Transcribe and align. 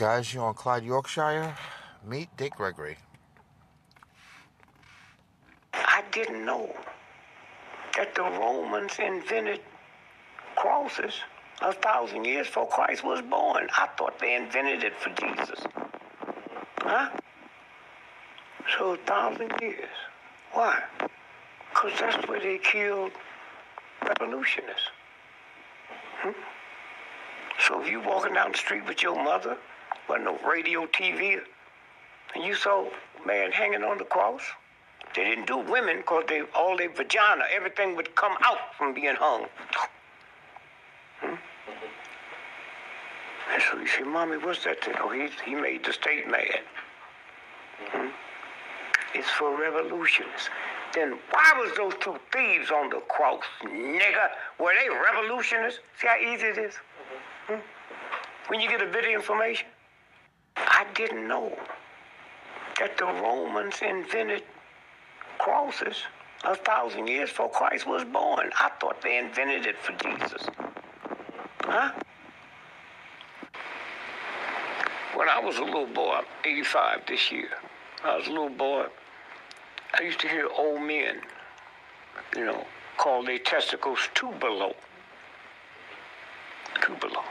guys, 0.00 0.32
you 0.32 0.40
on 0.40 0.54
Clyde, 0.54 0.82
Yorkshire? 0.82 1.54
Meet 2.06 2.34
Dick 2.38 2.54
Gregory. 2.54 2.96
I 5.74 6.02
didn't 6.10 6.42
know 6.42 6.74
that 7.98 8.14
the 8.14 8.22
Romans 8.22 8.92
invented 8.98 9.60
crosses 10.56 11.12
a 11.60 11.74
thousand 11.74 12.24
years 12.24 12.46
before 12.46 12.66
Christ 12.68 13.04
was 13.04 13.20
born. 13.20 13.68
I 13.76 13.88
thought 13.98 14.18
they 14.18 14.36
invented 14.36 14.84
it 14.84 14.94
for 14.96 15.10
Jesus. 15.10 15.66
Huh? 16.78 17.10
So 18.78 18.94
a 18.94 18.96
thousand 18.96 19.52
years. 19.60 19.90
Why? 20.52 20.82
Because 21.74 21.92
that's 22.00 22.26
where 22.26 22.40
they 22.40 22.56
killed 22.56 23.12
revolutionists. 24.02 24.88
Hmm? 26.22 26.30
So 27.58 27.82
if 27.82 27.90
you're 27.90 28.00
walking 28.02 28.32
down 28.32 28.52
the 28.52 28.58
street 28.58 28.86
with 28.86 29.02
your 29.02 29.22
mother, 29.22 29.58
wasn't 30.10 30.24
no 30.24 30.48
radio, 30.48 30.86
TV, 30.86 31.38
and 32.34 32.44
you 32.44 32.54
saw 32.54 32.84
man 33.24 33.52
hanging 33.52 33.84
on 33.84 33.96
the 33.96 34.04
cross, 34.04 34.42
they 35.14 35.22
didn't 35.22 35.46
do 35.46 35.58
women 35.58 35.98
because 35.98 36.24
they 36.28 36.42
all 36.56 36.76
their 36.76 36.90
vagina, 36.90 37.44
everything 37.54 37.94
would 37.94 38.12
come 38.16 38.36
out 38.42 38.74
from 38.76 38.92
being 38.92 39.14
hung. 39.14 39.46
Hmm? 41.20 41.34
And 43.52 43.62
so 43.62 43.78
you 43.78 43.86
say, 43.86 44.02
Mommy, 44.02 44.36
what's 44.38 44.64
that 44.64 44.84
thing? 44.84 44.94
Oh, 44.98 45.10
he, 45.10 45.28
he 45.44 45.54
made 45.54 45.84
the 45.84 45.92
state 45.92 46.28
mad. 46.28 46.60
Hmm? 47.92 48.08
It's 49.14 49.30
for 49.30 49.56
revolutionists. 49.56 50.50
Then 50.92 51.18
why 51.30 51.52
was 51.56 51.70
those 51.76 51.94
two 52.00 52.16
thieves 52.32 52.72
on 52.72 52.90
the 52.90 53.00
cross, 53.08 53.44
nigga? 53.62 54.30
Were 54.58 54.72
they 54.74 54.88
revolutionists? 54.88 55.78
See 56.00 56.08
how 56.08 56.16
easy 56.16 56.46
it 56.46 56.58
is? 56.58 56.74
Hmm? 57.46 57.60
When 58.48 58.60
you 58.60 58.68
get 58.68 58.82
a 58.82 58.86
bit 58.86 59.04
of 59.04 59.10
information? 59.12 59.66
I 60.68 60.86
didn't 60.94 61.26
know 61.26 61.56
that 62.78 62.96
the 62.96 63.04
Romans 63.04 63.76
invented 63.82 64.42
crosses 65.38 65.96
a 66.44 66.54
thousand 66.54 67.06
years 67.06 67.30
before 67.30 67.50
Christ 67.50 67.86
was 67.86 68.04
born. 68.04 68.50
I 68.58 68.70
thought 68.80 69.02
they 69.02 69.18
invented 69.18 69.66
it 69.66 69.76
for 69.78 69.92
Jesus. 69.92 70.48
Huh? 71.62 71.92
When 75.14 75.28
I 75.28 75.40
was 75.40 75.58
a 75.58 75.64
little 75.64 75.86
boy, 75.86 76.18
I'm 76.18 76.24
85 76.44 77.06
this 77.06 77.30
year, 77.30 77.50
I 78.04 78.16
was 78.16 78.26
a 78.26 78.30
little 78.30 78.48
boy, 78.48 78.86
I 79.98 80.02
used 80.02 80.20
to 80.20 80.28
hear 80.28 80.48
old 80.56 80.80
men, 80.80 81.20
you 82.36 82.44
know, 82.44 82.64
call 82.96 83.24
their 83.24 83.38
testicles 83.38 83.98
two 84.14 84.30
below. 84.40 84.74
Two 86.80 86.94
below. 86.96 87.22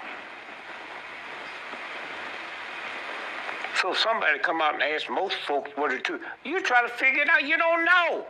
So 3.82 3.94
somebody 3.94 4.40
come 4.40 4.62
out 4.62 4.74
and 4.74 4.84
ask 4.84 5.10
most 5.10 5.36
folks 5.48 5.72
what 5.76 5.92
are 5.94 6.00
two. 6.00 6.20
You 6.44 6.62
try 6.62 6.82
to 6.82 6.90
figure 6.90 7.22
it 7.22 7.30
out, 7.30 7.44
you 7.48 7.58
don't 7.58 7.86
know. 7.86 8.26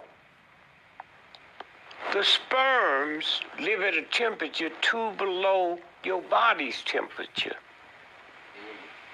The 2.13 2.23
sperms 2.23 3.41
live 3.59 3.81
at 3.81 3.95
a 3.95 4.03
temperature 4.03 4.69
two 4.81 5.11
below 5.17 5.79
your 6.03 6.21
body's 6.21 6.81
temperature. 6.83 7.55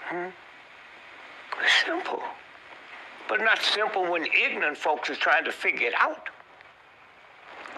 Hmm? 0.04 0.28
Simple. 1.86 2.22
But 3.30 3.40
not 3.40 3.62
simple 3.62 4.06
when 4.12 4.26
ignorant 4.26 4.78
folks 4.78 5.10
are 5.10 5.16
trying 5.16 5.46
to 5.46 5.52
figure 5.52 5.88
it 5.88 5.94
out. 5.98 6.30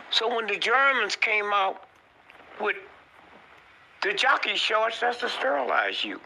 So 0.09 0.33
when 0.35 0.47
the 0.47 0.57
Germans 0.57 1.15
came 1.15 1.51
out 1.53 1.83
with 2.59 2.75
the 4.01 4.13
jockey 4.13 4.55
shorts, 4.55 4.99
that's 4.99 5.19
to 5.19 5.29
sterilize 5.29 6.03
you. 6.03 6.19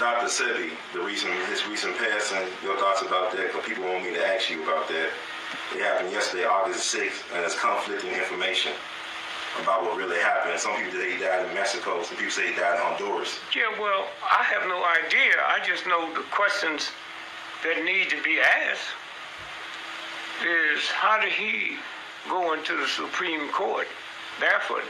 Dr. 0.00 0.32
Sebi, 0.32 0.70
the 0.94 1.00
recent 1.02 1.34
his 1.52 1.66
recent 1.68 1.94
passing, 1.98 2.48
your 2.64 2.74
thoughts 2.78 3.02
about 3.02 3.32
that? 3.32 3.52
Because 3.52 3.68
people 3.68 3.84
want 3.84 4.02
me 4.02 4.14
to 4.14 4.26
ask 4.26 4.48
you 4.48 4.62
about 4.62 4.88
that. 4.88 5.10
It 5.76 5.82
happened 5.82 6.10
yesterday, 6.10 6.46
August 6.46 6.88
6th, 6.96 7.20
and 7.34 7.44
there's 7.44 7.54
conflicting 7.54 8.08
information 8.08 8.72
about 9.60 9.82
what 9.82 9.98
really 9.98 10.16
happened. 10.16 10.58
Some 10.58 10.74
people 10.76 10.98
say 10.98 11.12
he 11.12 11.18
died 11.18 11.46
in 11.46 11.52
Mexico. 11.52 12.02
Some 12.02 12.16
people 12.16 12.32
say 12.32 12.48
he 12.48 12.56
died 12.56 12.76
in 12.76 12.80
Honduras. 12.80 13.40
Yeah, 13.54 13.68
well, 13.78 14.08
I 14.24 14.42
have 14.44 14.64
no 14.72 14.80
idea. 15.04 15.36
I 15.44 15.60
just 15.68 15.86
know 15.86 16.08
the 16.14 16.24
questions 16.32 16.88
that 17.62 17.84
need 17.84 18.08
to 18.08 18.22
be 18.22 18.40
asked 18.40 18.88
is 20.40 20.80
how 20.88 21.20
did 21.20 21.32
he 21.32 21.76
go 22.26 22.54
into 22.54 22.74
the 22.74 22.88
Supreme 22.88 23.52
Court 23.52 23.86
barefoot 24.40 24.84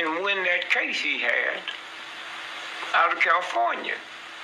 and 0.00 0.24
win 0.24 0.42
that 0.44 0.70
case 0.70 0.98
he 0.98 1.20
had 1.20 1.60
out 2.94 3.12
of 3.12 3.20
California? 3.20 3.94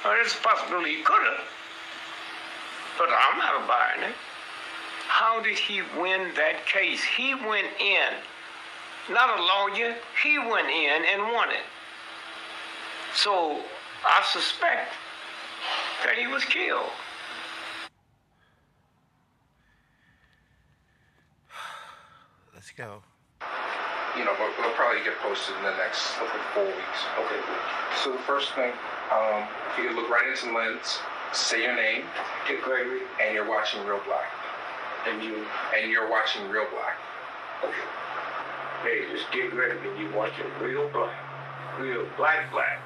Well, 0.04 0.16
possibility 0.42 0.96
he 0.96 1.02
could 1.02 1.22
have, 1.22 1.44
but 2.98 3.08
I'm 3.08 3.38
not 3.38 3.68
buying 3.68 4.10
it. 4.10 4.16
How 5.06 5.42
did 5.42 5.58
he 5.58 5.82
win 5.98 6.32
that 6.36 6.66
case? 6.66 7.02
He 7.04 7.34
went 7.34 7.66
in 7.80 8.14
not 9.10 9.38
a 9.38 9.42
lawyer. 9.42 9.96
He 10.22 10.38
went 10.38 10.68
in 10.68 11.04
and 11.04 11.22
won 11.32 11.50
it. 11.50 11.64
So 13.14 13.60
I 14.06 14.22
suspect 14.32 14.92
that 16.04 16.16
he 16.16 16.26
was 16.26 16.44
killed. 16.44 16.90
Let's 22.54 22.70
go. 22.70 23.02
You 24.20 24.26
know, 24.28 24.36
but 24.36 24.52
we'll 24.60 24.76
probably 24.76 25.00
get 25.00 25.16
posted 25.24 25.56
in 25.56 25.62
the 25.62 25.72
next 25.80 26.12
hopefully 26.20 26.44
four 26.52 26.66
weeks. 26.68 27.00
Okay. 27.24 27.40
So 28.04 28.12
the 28.12 28.20
first 28.28 28.52
thing, 28.52 28.68
um, 29.08 29.48
if 29.72 29.80
you 29.80 29.96
look 29.96 30.10
right 30.12 30.28
into 30.28 30.44
the 30.44 30.52
lens, 30.52 30.98
say 31.32 31.64
your 31.64 31.74
name, 31.74 32.04
Dick 32.46 32.60
Gregory, 32.60 33.00
and 33.24 33.32
you're 33.32 33.48
watching 33.48 33.80
Real 33.86 34.02
Black. 34.04 34.28
and 35.08 35.24
you, 35.24 35.40
And 35.72 35.90
you're 35.90 36.10
watching 36.10 36.46
Real 36.50 36.66
Black. 36.68 37.00
okay. 37.64 37.88
Hey, 38.84 39.08
it's 39.08 39.24
Dick 39.32 39.52
Gregory, 39.52 39.88
and 39.88 39.98
you 39.98 40.14
watching 40.14 40.44
real 40.60 40.88
black, 40.90 41.16
real 41.80 42.06
black, 42.18 42.52
black, 42.52 42.78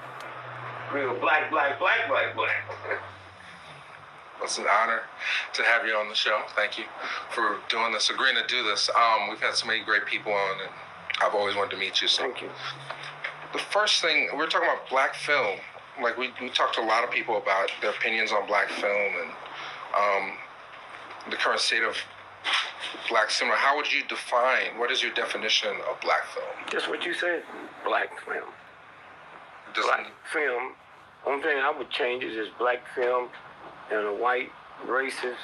real 0.93 1.19
black, 1.19 1.51
black, 1.51 1.81
black, 1.81 2.07
black, 2.09 2.37
black. 2.37 2.65
It's 4.43 4.59
an 4.59 4.67
honor 4.71 5.01
to 5.55 5.63
have 5.63 5.87
you 5.87 5.95
on 5.95 6.09
the 6.09 6.15
show. 6.15 6.43
Thank 6.55 6.77
you 6.77 6.85
for 7.31 7.57
doing 7.71 7.93
this, 7.93 8.11
agreeing 8.11 8.37
to 8.37 8.47
do 8.47 8.63
this. 8.63 8.91
Um, 8.91 9.31
we've 9.31 9.41
had 9.41 9.55
so 9.55 9.67
many 9.67 9.83
great 9.83 10.05
people 10.05 10.33
on, 10.33 10.61
and 10.61 10.71
I've 11.23 11.35
always 11.35 11.55
wanted 11.57 11.71
to 11.73 11.77
meet 11.77 12.01
you. 12.03 12.09
So 12.09 12.23
Thank 12.23 12.43
you. 12.43 12.49
the 13.53 13.59
first 13.59 14.01
thing 14.03 14.29
we're 14.37 14.47
talking 14.47 14.69
about 14.69 14.89
black 14.89 15.15
film. 15.15 15.59
Like 16.03 16.19
we, 16.19 16.31
we 16.41 16.51
talked 16.51 16.75
to 16.75 16.81
a 16.81 16.87
lot 16.87 17.05
of 17.05 17.11
people 17.11 17.37
about 17.37 17.71
their 17.81 17.91
opinions 17.91 18.33
on 18.33 18.47
black 18.49 18.69
film 18.69 19.13
and 19.23 19.31
um, 19.97 20.33
the 21.31 21.37
current 21.37 21.61
state 21.61 21.85
of 21.85 21.97
black 23.09 23.31
cinema. 23.31 23.57
How 23.57 23.77
would 23.77 23.93
you 23.93 24.03
define? 24.09 24.77
What 24.79 24.91
is 24.91 25.03
your 25.03 25.13
definition 25.15 25.71
of 25.89 26.01
black 26.01 26.27
film? 26.35 26.47
Just 26.71 26.89
what 26.89 27.05
you 27.05 27.15
said, 27.15 27.45
black 27.85 28.09
film. 28.25 28.49
Does- 29.75 29.85
black 29.85 30.07
film. 30.33 30.73
Only 31.27 31.43
thing 31.43 31.59
I 31.59 31.71
would 31.77 31.89
change 31.91 32.23
is 32.23 32.35
this 32.37 32.49
black 32.59 32.81
film 32.95 33.29
and 33.91 34.07
a 34.07 34.13
white 34.13 34.51
racist 34.87 35.37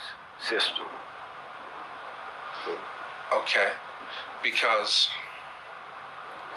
system. 0.47 0.85
Okay, 3.33 3.69
because 4.43 5.09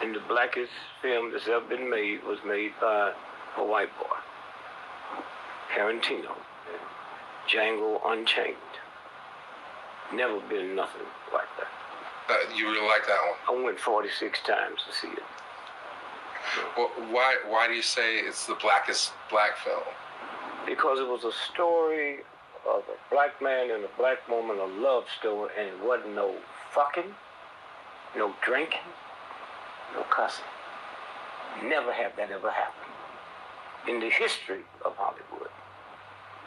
And 0.03 0.14
the 0.14 0.19
blackest 0.28 0.72
film 1.02 1.31
that's 1.31 1.47
ever 1.47 1.62
been 1.66 1.90
made 1.90 2.24
was 2.25 2.38
made 2.46 2.74
by 2.81 3.14
a 3.58 3.64
white 3.64 3.88
boy, 3.97 4.18
Tarantino, 5.74 6.36
Django 7.50 8.02
Unchained. 8.06 8.58
Never 10.14 10.41
been 10.41 10.75
nothing 10.75 11.03
like 11.34 11.47
that. 11.58 11.68
uh, 12.34 12.53
you 12.53 12.69
really 12.69 12.86
like 12.86 13.08
that 13.08 13.18
one. 13.47 13.62
I 13.62 13.64
went 13.64 13.80
46 13.80 14.40
times 14.46 14.80
to 14.90 14.94
see 14.96 15.08
it. 15.14 15.24
Wh- 16.75 17.12
Why 17.14 17.38
why 17.47 17.67
do 17.67 17.73
you 17.73 17.82
say 17.82 18.17
it's 18.20 18.46
the 18.46 18.56
blackest 18.56 19.14
black 19.29 19.58
film? 19.64 19.84
because 20.66 20.97
it 20.99 21.08
was 21.08 21.23
a 21.26 21.32
story 21.53 22.20
of 22.66 22.84
a 22.88 23.14
black 23.14 23.41
man 23.41 23.70
and 23.72 23.84
a 23.84 23.90
black 23.97 24.28
woman, 24.29 24.58
a 24.59 24.66
love 24.82 25.03
story, 25.20 25.49
and 25.59 25.67
it 25.67 25.84
wasn't 25.84 26.14
no 26.16 26.35
fucking, 26.73 27.14
no 28.16 28.34
drinking, 28.46 28.79
no 29.93 30.03
cussing. 30.09 30.45
Never 31.63 31.93
have 31.93 32.16
that 32.17 32.31
ever 32.31 32.51
happened 32.51 32.93
in 33.87 33.99
the 33.99 34.09
history 34.09 34.61
of 34.85 34.95
Hollywood. 34.95 35.49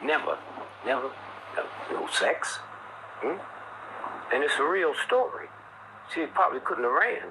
Never, 0.03 0.37
never, 0.85 1.09
never 1.55 1.69
no 1.91 2.07
sex. 2.07 2.59
Hmm? 3.21 3.39
And 4.33 4.43
it's 4.43 4.57
a 4.59 4.65
real 4.65 4.93
story. 5.05 5.47
She 6.13 6.25
probably 6.27 6.59
couldn't 6.61 6.83
have 6.83 6.93
ran 6.93 7.29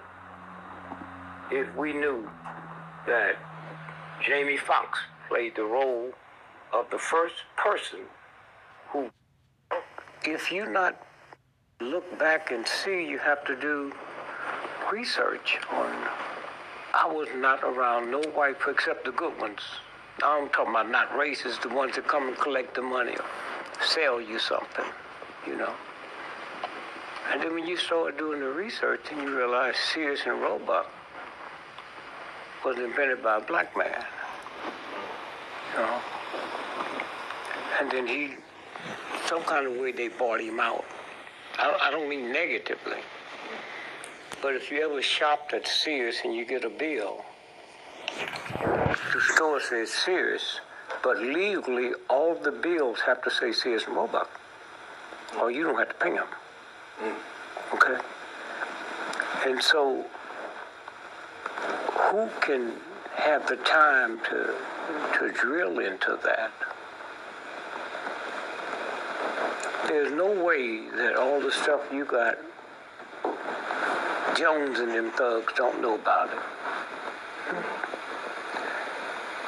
if 1.51 1.75
we 1.77 1.93
knew 1.93 2.29
that 3.07 3.37
Jamie 4.25 4.57
Foxx 4.57 4.99
played 5.29 5.55
the 5.55 5.65
role 5.65 6.11
of 6.73 6.91
the 6.91 6.99
first 6.99 7.35
person 7.57 8.01
who, 8.89 9.11
if 10.25 10.51
you 10.51 10.67
not 10.69 11.01
look 11.81 12.19
back 12.19 12.51
and 12.51 12.67
see, 12.67 13.07
you 13.07 13.19
have 13.19 13.45
to 13.45 13.55
do 13.57 13.93
research 14.93 15.59
on 15.73 16.09
I 16.99 17.07
was 17.07 17.29
not 17.37 17.63
around 17.63 18.11
no 18.11 18.21
white 18.35 18.59
folk 18.61 18.77
except 18.77 19.05
the 19.05 19.13
good 19.13 19.39
ones. 19.39 19.61
I'm 20.23 20.49
talking 20.49 20.71
about 20.71 20.91
not 20.91 21.11
racist, 21.11 21.61
the 21.61 21.69
ones 21.69 21.95
that 21.97 22.09
come 22.09 22.29
and 22.29 22.37
collect 22.39 22.75
the 22.75 22.81
money 22.81 23.13
or 23.13 23.25
sell 23.85 24.19
you 24.19 24.39
something, 24.39 24.87
you 25.47 25.57
know. 25.57 25.75
And 27.31 27.43
then 27.43 27.53
when 27.53 27.67
you 27.67 27.77
start 27.77 28.17
doing 28.17 28.41
the 28.41 28.49
research 28.49 29.01
and 29.11 29.21
you 29.21 29.37
realize 29.37 29.75
Sears 29.93 30.21
and 30.25 30.41
Roebuck 30.41 30.91
was 32.65 32.79
invented 32.79 33.23
by 33.23 33.37
a 33.37 33.41
black 33.41 33.77
man, 33.77 34.05
you 35.75 35.81
know. 35.83 36.01
And 37.79 37.91
then 37.91 38.07
he, 38.07 38.37
some 39.27 39.43
kind 39.43 39.67
of 39.67 39.77
way 39.77 39.93
they 39.93 40.09
bought 40.09 40.41
him 40.41 40.61
out. 40.61 40.85
I, 41.59 41.77
I 41.83 41.91
don't 41.91 42.09
mean 42.09 42.33
negatively. 42.33 43.01
But 44.43 44.55
if 44.55 44.71
you 44.71 44.85
ever 44.85 45.01
shopped 45.03 45.55
at 45.55 45.67
Sears 45.67 46.17
and 46.25 46.35
you 46.35 46.45
get 46.45 46.65
a 46.65 46.71
bill, 46.71 47.25
the 49.13 49.21
store 49.35 49.61
says 49.61 49.91
Sears, 49.91 50.61
but 51.03 51.19
legally 51.19 51.93
all 52.11 52.35
the 52.35 52.53
bills 52.53 53.01
have 53.01 53.23
to 53.23 53.31
say 53.31 53.53
Sears 53.53 53.85
and 53.87 53.97
Roebuck, 53.97 54.31
or 55.41 55.51
you 55.51 55.65
don't 55.65 55.79
have 55.79 55.89
to 55.89 55.95
pay 55.95 56.13
them. 56.13 56.27
Hmm. 56.99 57.75
Okay? 57.75 57.97
And 59.47 59.63
so, 59.63 60.05
who 62.11 62.29
can 62.41 62.73
have 63.15 63.47
the 63.49 63.57
time 63.57 64.21
to, 64.29 64.55
to 65.19 65.33
drill 65.33 65.79
into 65.79 66.19
that? 66.25 66.53
There's 69.89 70.13
no 70.13 70.45
way 70.45 70.89
that 70.91 71.17
all 71.17 71.41
the 71.41 71.53
stuff 71.53 71.81
you 71.93 72.05
got 72.05 72.37
Jones 74.37 74.81
and 74.81 74.91
them 74.91 75.11
thugs 75.13 75.53
don't 75.57 75.81
know 75.81 75.95
about 75.95 76.31
it. 76.31 76.39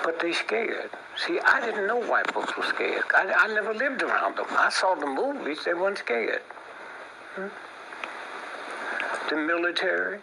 But 0.03 0.19
they 0.19 0.33
scared. 0.33 0.91
See, 1.17 1.39
I 1.45 1.61
didn't 1.61 1.87
know 1.87 2.01
white 2.01 2.31
folks 2.33 2.57
were 2.57 2.63
scared. 2.63 3.05
I, 3.15 3.31
I 3.37 3.49
never 3.49 3.75
lived 3.75 4.03
around 4.03 4.37
them. 4.37 4.47
I 4.51 4.71
saw 4.71 4.95
the 4.95 5.07
movies, 5.07 5.59
they 5.65 5.75
weren't 5.75 5.99
scared. 5.99 6.41
The 9.29 9.37
military. 9.37 10.21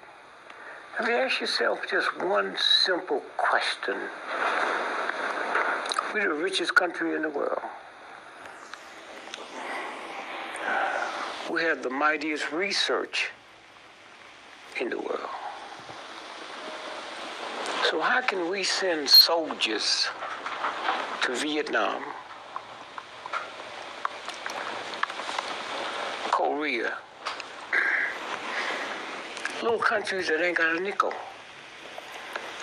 Have 0.97 1.07
you 1.07 1.13
asked 1.13 1.41
yourself 1.41 1.81
just 1.87 2.07
one 2.23 2.55
simple 2.85 3.21
question? 3.37 3.95
We're 6.11 6.29
the 6.29 6.41
richest 6.43 6.73
country 6.73 7.15
in 7.15 7.21
the 7.21 7.29
world. 7.29 7.61
We 11.51 11.61
have 11.61 11.83
the 11.83 11.89
mightiest 11.89 12.51
research 12.51 13.29
in 14.79 14.89
the 14.89 14.97
world. 14.97 15.29
So 17.89 18.01
how 18.01 18.21
can 18.21 18.49
we 18.49 18.63
send 18.63 19.09
soldiers 19.09 20.07
to 21.23 21.35
Vietnam, 21.35 22.03
Korea, 26.31 26.97
little 29.61 29.79
countries 29.79 30.27
that 30.27 30.41
ain't 30.41 30.57
got 30.57 30.75
a 30.75 30.79
nickel? 30.79 31.13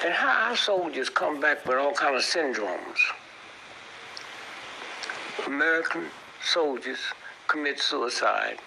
And 0.04 0.12
how 0.12 0.50
our 0.50 0.56
soldiers 0.56 1.08
come 1.08 1.40
back 1.40 1.64
with 1.64 1.78
all 1.78 1.92
kind 1.92 2.16
of 2.16 2.22
syndromes? 2.22 2.98
American 5.46 6.06
soldiers 6.42 6.98
commit 7.48 7.78
suicide 7.78 8.58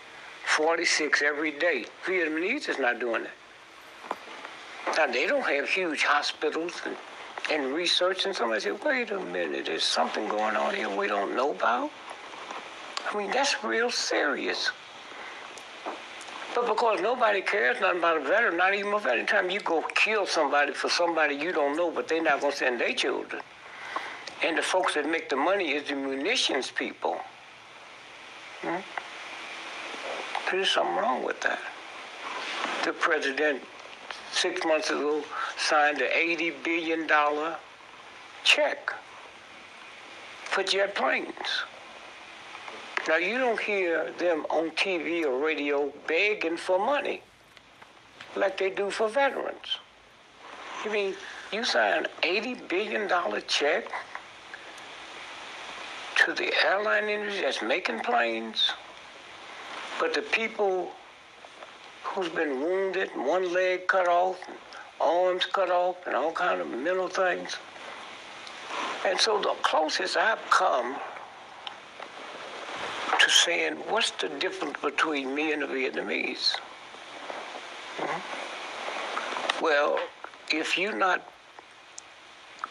46 0.46 1.22
every 1.22 1.52
day. 1.52 1.86
Vietnamese 2.06 2.70
is 2.70 2.80
not 2.80 3.00
doing 3.00 3.24
it. 3.24 3.32
Now, 4.98 5.08
they 5.08 5.28
don't 5.28 5.46
have 5.46 5.68
huge 5.68 6.04
hospitals 6.04 6.82
and, 6.86 6.96
and 7.52 7.74
research, 7.74 8.26
and 8.26 8.36
somebody 8.36 8.62
said, 8.62 8.84
wait 8.84 9.12
a 9.12 9.20
minute, 9.20 9.66
there's 9.66 9.84
something 9.84 10.28
going 10.30 10.56
on 10.56 10.74
here 10.74 10.90
we 10.96 11.08
don't 11.08 11.36
know 11.36 11.52
about? 11.52 11.92
I 13.12 13.18
mean, 13.18 13.32
that's 13.32 13.64
real 13.64 13.90
serious. 13.90 14.72
But 16.54 16.68
because 16.68 17.02
nobody 17.02 17.42
cares 17.42 17.82
nothing 17.82 18.00
about 18.00 18.18
a 18.18 18.22
veteran, 18.22 18.56
not 18.56 18.74
even 18.74 18.94
a 18.94 19.00
veteran, 19.00 19.20
anytime 19.20 19.50
you 19.50 19.60
go 19.60 19.84
kill 19.94 20.26
somebody 20.26 20.72
for 20.72 20.90
somebody 20.90 21.36
you 21.36 21.52
don't 21.52 21.76
know, 21.76 21.92
but 21.92 22.08
they're 22.08 22.24
not 22.24 22.40
going 22.40 22.54
to 22.54 22.58
send 22.58 22.80
their 22.80 22.94
children. 22.94 23.42
And 24.42 24.58
the 24.58 24.62
folks 24.62 24.94
that 24.94 25.10
make 25.10 25.28
the 25.28 25.36
money 25.36 25.72
is 25.74 25.90
the 25.90 25.96
munitions 25.96 26.72
people. 26.72 27.18
Hmm? 28.62 28.78
There's 30.52 30.70
something 30.70 30.96
wrong 30.96 31.24
with 31.24 31.42
that. 31.42 31.60
The 32.84 32.94
president, 32.94 33.64
six 34.32 34.64
months 34.66 34.90
ago, 34.90 35.24
signed 35.58 36.02
an 36.02 36.10
$80 36.12 36.64
billion 36.64 37.10
check 38.44 38.94
for 40.44 40.64
jet 40.64 40.94
planes. 40.94 41.64
Now, 43.08 43.18
you 43.18 43.38
don't 43.38 43.60
hear 43.60 44.12
them 44.18 44.46
on 44.50 44.72
TV 44.72 45.26
or 45.26 45.44
radio 45.44 45.92
begging 46.08 46.58
for 46.58 46.80
money 46.80 47.22
like 48.36 48.58
they 48.58 48.70
do 48.70 48.90
for 48.90 49.08
veterans. 49.08 49.80
You 50.84 50.92
mean 50.92 51.16
you 51.52 51.64
sign 51.64 52.06
an 52.06 52.08
$80 52.22 52.68
billion 52.68 53.10
check 53.48 53.86
to 56.18 56.34
the 56.34 56.52
airline 56.66 57.06
industry 57.06 57.42
that's 57.42 57.62
making 57.62 58.00
planes? 58.00 58.72
But 60.00 60.14
the 60.14 60.22
people 60.22 60.92
who's 62.04 62.30
been 62.30 62.62
wounded, 62.62 63.10
one 63.16 63.54
leg 63.54 63.88
cut 63.88 64.08
off, 64.08 64.40
arms 65.00 65.46
cut 65.46 65.72
off, 65.72 66.06
and 66.06 66.16
all 66.16 66.32
kind 66.32 66.62
of 66.62 66.68
mental 66.70 67.08
things. 67.08 67.58
And 69.06 69.20
so 69.20 69.40
the 69.40 69.54
closest 69.62 70.18
I've 70.18 70.40
come 70.50 70.96
to 73.20 73.30
saying, 73.30 73.76
what's 73.90 74.12
the 74.12 74.30
difference 74.40 74.78
between 74.82 75.34
me 75.34 75.54
and 75.54 75.62
the 75.62 75.68
Vietnamese? 75.68 76.56
Mm-hmm. 77.98 79.64
Well, 79.64 80.00
if 80.52 80.78
you're 80.78 80.96
not 80.96 81.22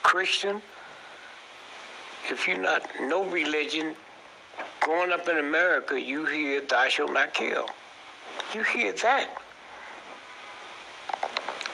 Christian, 0.02 0.60
if 2.30 2.46
you're 2.46 2.58
not 2.58 2.82
no 3.00 3.24
religion, 3.24 3.96
growing 4.84 5.12
up 5.12 5.26
in 5.28 5.38
America, 5.38 5.98
you 5.98 6.26
hear 6.26 6.60
thou 6.60 6.86
shalt 6.88 7.12
not 7.12 7.32
kill. 7.32 7.66
You 8.52 8.62
hear 8.62 8.92
that. 8.92 9.30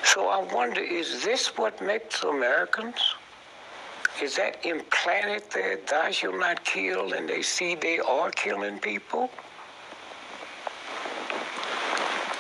So 0.05 0.29
I 0.29 0.43
wonder, 0.55 0.81
is 0.81 1.25
this 1.25 1.59
what 1.59 1.83
makes 1.83 2.23
Americans? 2.23 3.01
Is 4.23 4.37
that 4.37 4.65
implanted 4.65 5.43
there, 5.53 5.79
thou 5.89 6.11
shalt 6.13 6.39
not 6.39 6.65
kill, 6.65 7.13
and 7.13 7.29
they 7.29 7.43
see 7.43 7.75
they 7.75 7.99
are 7.99 8.31
killing 8.31 8.79
people? 8.79 9.29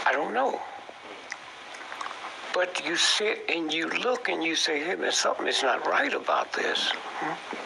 I 0.06 0.12
don't 0.12 0.32
know. 0.32 0.60
But 2.54 2.84
you 2.86 2.94
sit 2.94 3.44
and 3.48 3.72
you 3.72 3.88
look 3.88 4.28
and 4.28 4.42
you 4.42 4.54
say, 4.54 4.84
hey 4.84 4.94
man, 4.94 5.10
something 5.10 5.48
is 5.48 5.62
not 5.64 5.84
right 5.88 6.14
about 6.14 6.52
this. 6.52 6.90
Hmm? 7.18 7.56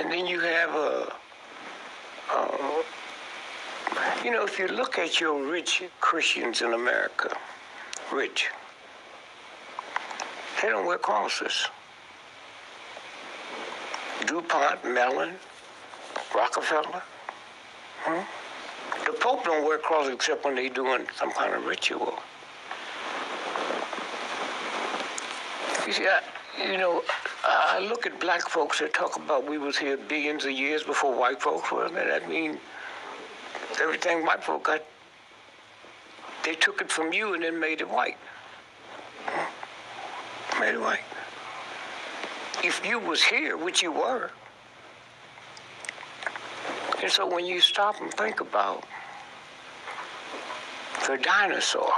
And 0.00 0.12
then 0.12 0.26
you 0.26 0.38
have 0.38 0.74
a, 0.74 1.12
uh, 2.32 2.82
you 4.24 4.30
know, 4.30 4.44
if 4.44 4.56
you 4.58 4.68
look 4.68 4.96
at 4.96 5.20
your 5.20 5.44
rich 5.44 5.82
Christians 6.00 6.62
in 6.62 6.72
America, 6.72 7.36
rich, 8.12 8.48
they 10.62 10.68
don't 10.68 10.86
wear 10.86 10.98
crosses. 10.98 11.66
DuPont, 14.26 14.84
Mellon, 14.84 15.34
Rockefeller. 16.32 17.02
Hmm? 18.02 19.04
The 19.04 19.18
Pope 19.18 19.44
don't 19.44 19.64
wear 19.64 19.78
crosses 19.78 20.14
except 20.14 20.44
when 20.44 20.54
they're 20.54 20.68
doing 20.68 21.06
some 21.16 21.32
kind 21.32 21.54
of 21.54 21.66
ritual. 21.66 22.14
You 25.86 25.92
see, 25.92 26.06
I, 26.06 26.70
you 26.70 26.76
know, 26.76 27.02
I 27.50 27.78
look 27.80 28.04
at 28.06 28.20
black 28.20 28.42
folks 28.48 28.80
that 28.80 28.92
talk 28.92 29.16
about 29.16 29.48
we 29.48 29.56
was 29.56 29.78
here 29.78 29.96
billions 29.96 30.44
of 30.44 30.50
years 30.52 30.82
before 30.82 31.14
white 31.14 31.40
folks 31.40 31.70
were. 31.72 31.86
And 31.86 31.96
that 31.96 32.28
mean 32.28 32.58
everything 33.80 34.26
white 34.26 34.44
folk 34.44 34.64
got, 34.64 34.82
they 36.44 36.54
took 36.54 36.80
it 36.80 36.90
from 36.90 37.12
you 37.12 37.34
and 37.34 37.42
then 37.42 37.58
made 37.58 37.80
it 37.80 37.88
white. 37.88 38.16
Made 40.60 40.74
it 40.74 40.80
white. 40.80 41.00
If 42.62 42.84
you 42.84 42.98
was 42.98 43.22
here, 43.22 43.56
which 43.56 43.82
you 43.82 43.92
were, 43.92 44.30
and 47.00 47.10
so 47.10 47.26
when 47.32 47.46
you 47.46 47.60
stop 47.60 48.00
and 48.00 48.12
think 48.12 48.40
about 48.40 48.84
the 51.06 51.16
dinosaur, 51.16 51.92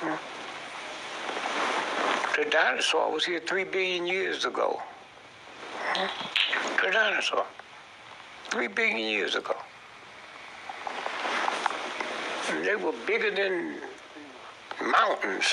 hmm, 0.00 0.14
the 2.36 2.44
dinosaur 2.50 3.12
was 3.12 3.24
here 3.24 3.40
three 3.40 3.64
billion 3.64 4.06
years 4.06 4.44
ago. 4.44 4.80
The 6.82 6.90
dinosaur. 6.90 7.44
Three 8.50 8.68
billion 8.68 8.98
years 8.98 9.34
ago. 9.34 9.54
And 12.50 12.64
they 12.64 12.76
were 12.76 12.92
bigger 13.06 13.30
than 13.30 13.76
mountains. 14.80 15.46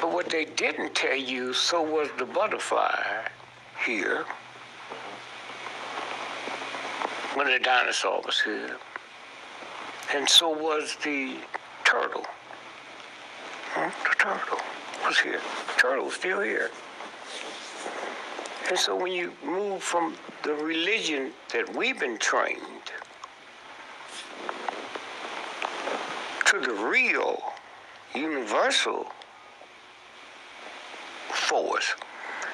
But 0.00 0.12
what 0.12 0.28
they 0.28 0.44
didn't 0.44 0.94
tell 0.94 1.16
you, 1.16 1.52
so 1.52 1.82
was 1.82 2.08
the 2.18 2.24
butterfly 2.24 3.28
here 3.84 4.24
when 7.34 7.46
the 7.46 7.58
dinosaur 7.58 8.20
was 8.24 8.40
here. 8.40 8.76
And 10.14 10.28
so 10.28 10.48
was 10.48 10.96
the 11.04 11.36
turtle. 11.84 12.24
The 13.78 14.14
turtle 14.18 14.58
was 15.06 15.18
here. 15.18 15.40
Turtle's 15.76 16.14
still 16.14 16.40
here. 16.40 16.70
And 18.68 18.78
so 18.78 18.96
when 18.96 19.12
you 19.12 19.32
move 19.44 19.82
from 19.82 20.14
the 20.42 20.54
religion 20.54 21.32
that 21.52 21.74
we've 21.76 21.98
been 21.98 22.18
trained 22.18 22.58
to 26.46 26.60
the 26.60 26.72
real, 26.72 27.40
universal 28.14 29.06
force. 31.30 31.94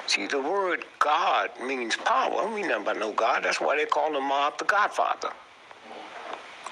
See, 0.07 0.27
the 0.27 0.41
word 0.41 0.85
God 0.99 1.49
means 1.65 1.95
power. 1.95 2.47
We 2.53 2.61
never 2.61 2.93
know 2.93 3.11
God. 3.11 3.43
That's 3.43 3.59
why 3.59 3.75
they 3.77 3.85
call 3.85 4.15
him 4.15 4.31
uh, 4.31 4.51
the 4.57 4.65
Godfather. 4.65 5.31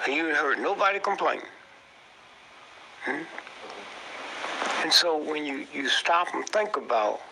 And 0.04 0.14
you 0.14 0.26
heard 0.34 0.60
nobody 0.60 1.00
complain. 1.00 1.40
Hmm? 3.04 3.22
And 4.84 4.92
so 4.92 5.16
when 5.16 5.46
you, 5.46 5.66
you 5.72 5.88
stop 5.88 6.34
and 6.34 6.46
think 6.46 6.76
about 6.76 7.22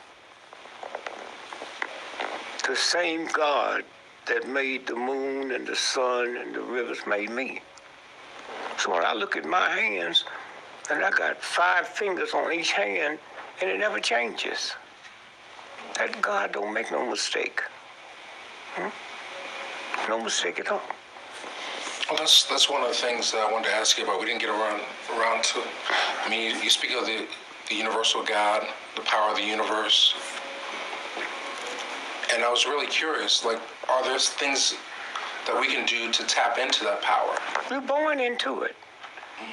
the 2.66 2.74
same 2.74 3.26
God 3.26 3.84
that 4.26 4.48
made 4.48 4.86
the 4.86 4.96
moon 4.96 5.52
and 5.52 5.66
the 5.66 5.76
sun 5.76 6.38
and 6.38 6.54
the 6.54 6.62
rivers 6.62 7.00
made 7.06 7.28
me. 7.28 7.60
So 8.78 8.92
when 8.92 9.04
I 9.04 9.12
look 9.12 9.36
at 9.36 9.44
my 9.44 9.68
hands, 9.68 10.24
and 10.90 11.04
I 11.04 11.10
got 11.10 11.42
five 11.42 11.86
fingers 11.86 12.32
on 12.32 12.54
each 12.54 12.72
hand, 12.72 13.18
and 13.60 13.68
it 13.68 13.78
never 13.78 14.00
changes. 14.00 14.72
That 15.98 16.22
God 16.22 16.52
don't 16.52 16.72
make 16.72 16.90
no 16.90 17.04
mistake. 17.04 17.60
Hmm? 18.76 18.88
No 20.08 20.24
mistake 20.24 20.58
at 20.58 20.68
all. 20.68 20.80
Well, 22.08 22.18
that's 22.18 22.44
that's 22.44 22.68
one 22.70 22.82
of 22.82 22.88
the 22.88 22.94
things 22.94 23.30
that 23.32 23.46
I 23.46 23.52
wanted 23.52 23.68
to 23.68 23.74
ask 23.74 23.98
you 23.98 24.04
about. 24.04 24.20
We 24.20 24.26
didn't 24.26 24.40
get 24.40 24.50
around 24.50 24.80
around 25.16 25.44
to. 25.44 25.62
I 26.24 26.30
mean, 26.30 26.56
you, 26.56 26.62
you 26.62 26.70
speak 26.70 26.92
of 26.92 27.06
the 27.06 27.26
the 27.72 27.78
universal 27.78 28.22
God, 28.22 28.66
the 28.96 29.02
power 29.02 29.30
of 29.30 29.36
the 29.36 29.44
universe, 29.44 30.14
and 32.34 32.44
I 32.44 32.50
was 32.50 32.66
really 32.66 32.86
curious. 32.86 33.44
Like, 33.44 33.60
are 33.88 34.04
there 34.04 34.18
things 34.18 34.74
that 35.46 35.58
we 35.58 35.68
can 35.68 35.86
do 35.86 36.12
to 36.12 36.26
tap 36.26 36.58
into 36.58 36.84
that 36.84 37.00
power? 37.00 37.34
You're 37.70 37.80
born 37.80 38.20
into 38.20 38.62
it. 38.62 38.76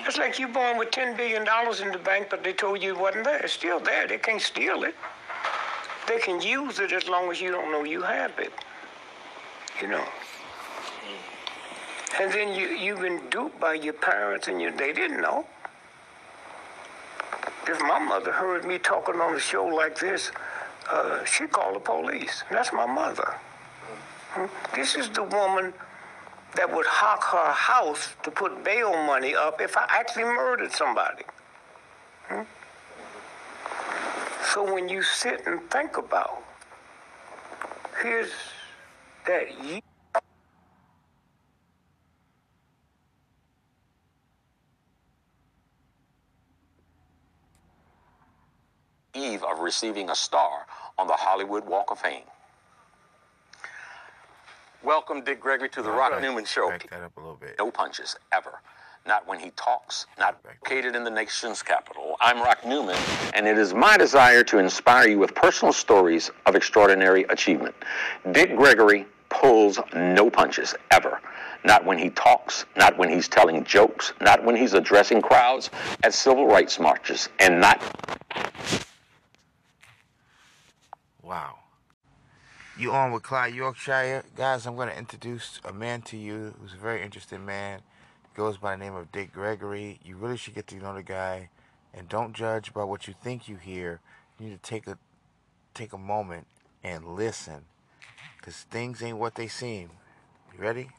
It's 0.05 0.17
like 0.17 0.37
you 0.37 0.47
born 0.47 0.77
with 0.77 0.91
$10 0.91 1.15
billion 1.15 1.41
in 1.41 1.91
the 1.91 2.03
bank, 2.03 2.27
but 2.29 2.43
they 2.43 2.53
told 2.53 2.81
you 2.83 2.93
it 2.93 2.99
wasn't 2.99 3.23
there. 3.23 3.39
It's 3.39 3.53
still 3.53 3.79
there. 3.79 4.07
They 4.07 4.17
can't 4.17 4.41
steal 4.41 4.83
it. 4.83 4.95
They 6.07 6.19
can 6.19 6.41
use 6.41 6.79
it 6.79 6.91
as 6.91 7.07
long 7.07 7.31
as 7.31 7.39
you 7.39 7.51
don't 7.51 7.71
know 7.71 7.83
you 7.83 8.01
have 8.01 8.37
it. 8.37 8.51
You 9.81 9.87
know. 9.87 10.05
And 12.19 12.31
then 12.31 12.53
you, 12.53 12.67
you've 12.67 12.99
been 12.99 13.21
duped 13.29 13.59
by 13.59 13.75
your 13.75 13.93
parents 13.93 14.47
and 14.47 14.61
you, 14.61 14.71
they 14.71 14.91
didn't 14.91 15.21
know. 15.21 15.45
If 17.69 17.79
my 17.81 17.99
mother 17.99 18.31
heard 18.31 18.65
me 18.65 18.79
talking 18.79 19.21
on 19.21 19.35
a 19.35 19.39
show 19.39 19.63
like 19.63 19.99
this, 19.99 20.31
uh, 20.89 21.23
she'd 21.23 21.51
call 21.51 21.73
the 21.73 21.79
police. 21.79 22.43
That's 22.49 22.73
my 22.73 22.87
mother. 22.87 23.35
Hmm? 24.31 24.45
This 24.75 24.95
is 24.95 25.07
the 25.11 25.21
woman 25.21 25.71
that 26.55 26.75
would 26.75 26.87
hawk 26.87 27.23
her 27.25 27.51
house 27.51 28.15
to 28.23 28.31
put 28.31 28.63
bail 28.63 28.91
money 29.05 29.35
up 29.35 29.61
if 29.61 29.77
I 29.77 29.85
actually 29.87 30.23
murdered 30.23 30.71
somebody. 30.71 31.25
Hmm? 32.27 32.41
So 34.51 34.73
when 34.73 34.89
you 34.89 35.03
sit 35.03 35.45
and 35.45 35.61
think 35.69 35.97
about, 35.97 36.41
here's 38.01 38.31
that 39.27 39.47
eve 49.19 49.43
of 49.43 49.59
receiving 49.59 50.09
a 50.09 50.15
star 50.15 50.65
on 50.97 51.07
the 51.07 51.13
Hollywood 51.13 51.65
Walk 51.65 51.91
of 51.91 51.99
Fame. 51.99 52.23
Welcome, 54.81 55.21
Dick 55.23 55.41
Gregory, 55.41 55.69
to 55.69 55.81
the 55.81 55.91
Rock 55.91 56.21
Newman 56.21 56.45
Show. 56.45 56.69
Back 56.69 56.89
that 56.89 57.03
up 57.03 57.17
a 57.17 57.19
little 57.19 57.35
bit. 57.35 57.55
No 57.59 57.69
punches, 57.69 58.15
ever. 58.31 58.61
Not 59.05 59.27
when 59.27 59.39
he 59.39 59.51
talks, 59.51 60.05
not 60.17 60.39
located 60.45 60.95
in 60.95 61.03
the 61.03 61.09
nation's 61.09 61.61
capital. 61.61 62.15
I'm 62.21 62.41
Rock 62.41 62.65
Newman, 62.65 62.97
and 63.33 63.47
it 63.47 63.57
is 63.57 63.73
my 63.73 63.97
desire 63.97 64.43
to 64.43 64.57
inspire 64.57 65.07
you 65.07 65.19
with 65.19 65.33
personal 65.35 65.73
stories 65.73 66.31
of 66.45 66.55
extraordinary 66.55 67.23
achievement. 67.29 67.75
Dick 68.31 68.55
Gregory 68.55 69.05
pulls 69.29 69.79
no 69.93 70.29
punches, 70.29 70.75
ever. 70.91 71.21
Not 71.63 71.85
when 71.85 71.97
he 71.97 72.09
talks, 72.11 72.65
not 72.77 72.97
when 72.97 73.09
he's 73.09 73.27
telling 73.27 73.63
jokes, 73.63 74.13
not 74.21 74.43
when 74.43 74.55
he's 74.55 74.73
addressing 74.73 75.21
crowds 75.21 75.69
at 76.03 76.13
civil 76.13 76.47
rights 76.47 76.79
marches, 76.79 77.29
and 77.39 77.59
not 77.59 77.81
Wow. 81.29 81.59
You 82.75 82.91
on 82.91 83.11
with 83.11 83.21
Clyde 83.21 83.53
Yorkshire. 83.53 84.23
Guys, 84.35 84.65
I'm 84.65 84.75
going 84.75 84.89
to 84.89 84.97
introduce 84.97 85.61
a 85.63 85.71
man 85.71 86.01
to 86.03 86.17
you 86.17 86.55
who's 86.59 86.73
a 86.73 86.77
very 86.77 87.03
interesting 87.03 87.45
man. 87.45 87.81
Goes 88.33 88.57
by 88.57 88.71
the 88.71 88.83
name 88.83 88.95
of 88.95 89.11
Dick 89.11 89.31
Gregory. 89.31 89.99
You 90.03 90.15
really 90.15 90.37
should 90.37 90.55
get 90.55 90.65
to 90.69 90.75
know 90.77 90.95
the 90.95 91.03
guy 91.03 91.51
and 91.93 92.09
don't 92.09 92.33
judge 92.33 92.73
by 92.73 92.83
what 92.83 93.07
you 93.07 93.13
think 93.13 93.47
you 93.47 93.57
hear. 93.57 93.99
You 94.39 94.47
need 94.47 94.63
to 94.63 94.67
take 94.67 94.87
a 94.87 94.97
take 95.75 95.93
a 95.93 95.99
moment 95.99 96.47
and 96.83 97.15
listen 97.15 97.65
cuz 98.41 98.65
things 98.71 99.03
ain't 99.03 99.19
what 99.19 99.35
they 99.35 99.47
seem. 99.47 99.91
You 100.51 100.59
ready? 100.63 100.89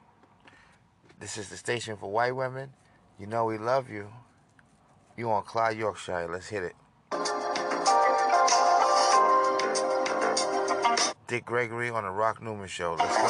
This 1.18 1.36
is 1.36 1.48
the 1.48 1.56
station 1.56 1.96
for 1.96 2.08
white 2.08 2.36
women. 2.36 2.72
You 3.18 3.26
know 3.26 3.46
we 3.46 3.58
love 3.58 3.90
you. 3.90 4.12
You 5.16 5.28
on 5.32 5.42
Clyde 5.42 5.76
Yorkshire. 5.76 6.28
Let's 6.30 6.50
hit 6.50 6.62
it. 6.62 6.76
Dick 11.30 11.44
Gregory 11.44 11.90
on 11.90 12.02
the 12.02 12.10
Rock 12.10 12.42
Newman 12.42 12.66
Show. 12.66 12.96
Let's 12.98 13.16
go. 13.16 13.22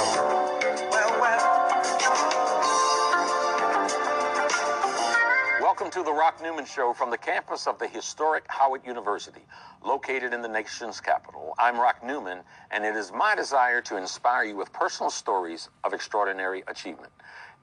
Welcome 5.61 5.90
to 5.90 6.02
the 6.02 6.11
Rock 6.11 6.42
Newman 6.42 6.64
Show 6.64 6.95
from 6.95 7.11
the 7.11 7.19
campus 7.19 7.66
of 7.66 7.78
the 7.78 7.87
historic 7.87 8.45
Howard 8.49 8.80
University, 8.87 9.42
located 9.85 10.33
in 10.33 10.40
the 10.40 10.49
nation's 10.49 10.99
capital. 10.99 11.54
I'm 11.59 11.78
Rock 11.78 12.02
Newman, 12.02 12.38
and 12.71 12.87
it 12.87 12.97
is 12.97 13.12
my 13.12 13.35
desire 13.35 13.83
to 13.83 13.99
inspire 13.99 14.45
you 14.45 14.57
with 14.57 14.73
personal 14.73 15.11
stories 15.11 15.69
of 15.85 15.92
extraordinary 15.92 16.64
achievement. 16.69 17.12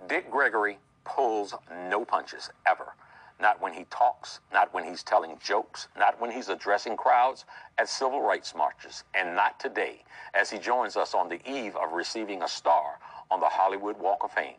Dick 0.08 0.30
Gregory 0.30 0.78
pulls 1.04 1.56
no 1.90 2.06
punches, 2.06 2.52
ever. 2.68 2.94
Not 3.40 3.62
when 3.62 3.74
he 3.74 3.86
talks, 3.92 4.40
not 4.52 4.74
when 4.74 4.84
he's 4.84 5.04
telling 5.04 5.38
jokes, 5.44 5.88
not 5.98 6.20
when 6.20 6.32
he's 6.32 6.50
addressing 6.50 6.98
crowds 6.98 7.46
at 7.78 7.88
civil 7.88 8.22
rights 8.22 8.56
marches, 8.56 9.04
and 9.14 9.36
not 9.36 9.60
today, 9.60 10.02
as 10.34 10.50
he 10.50 10.58
joins 10.58 10.98
us 10.98 11.14
on 11.14 11.30
the 11.30 11.40
eve 11.50 11.76
of 11.76 11.92
receiving 11.92 12.42
a 12.42 12.48
star 12.48 12.98
on 13.30 13.40
the 13.40 13.46
Hollywood 13.46 14.00
Walk 14.00 14.24
of 14.24 14.32
Fame. 14.32 14.56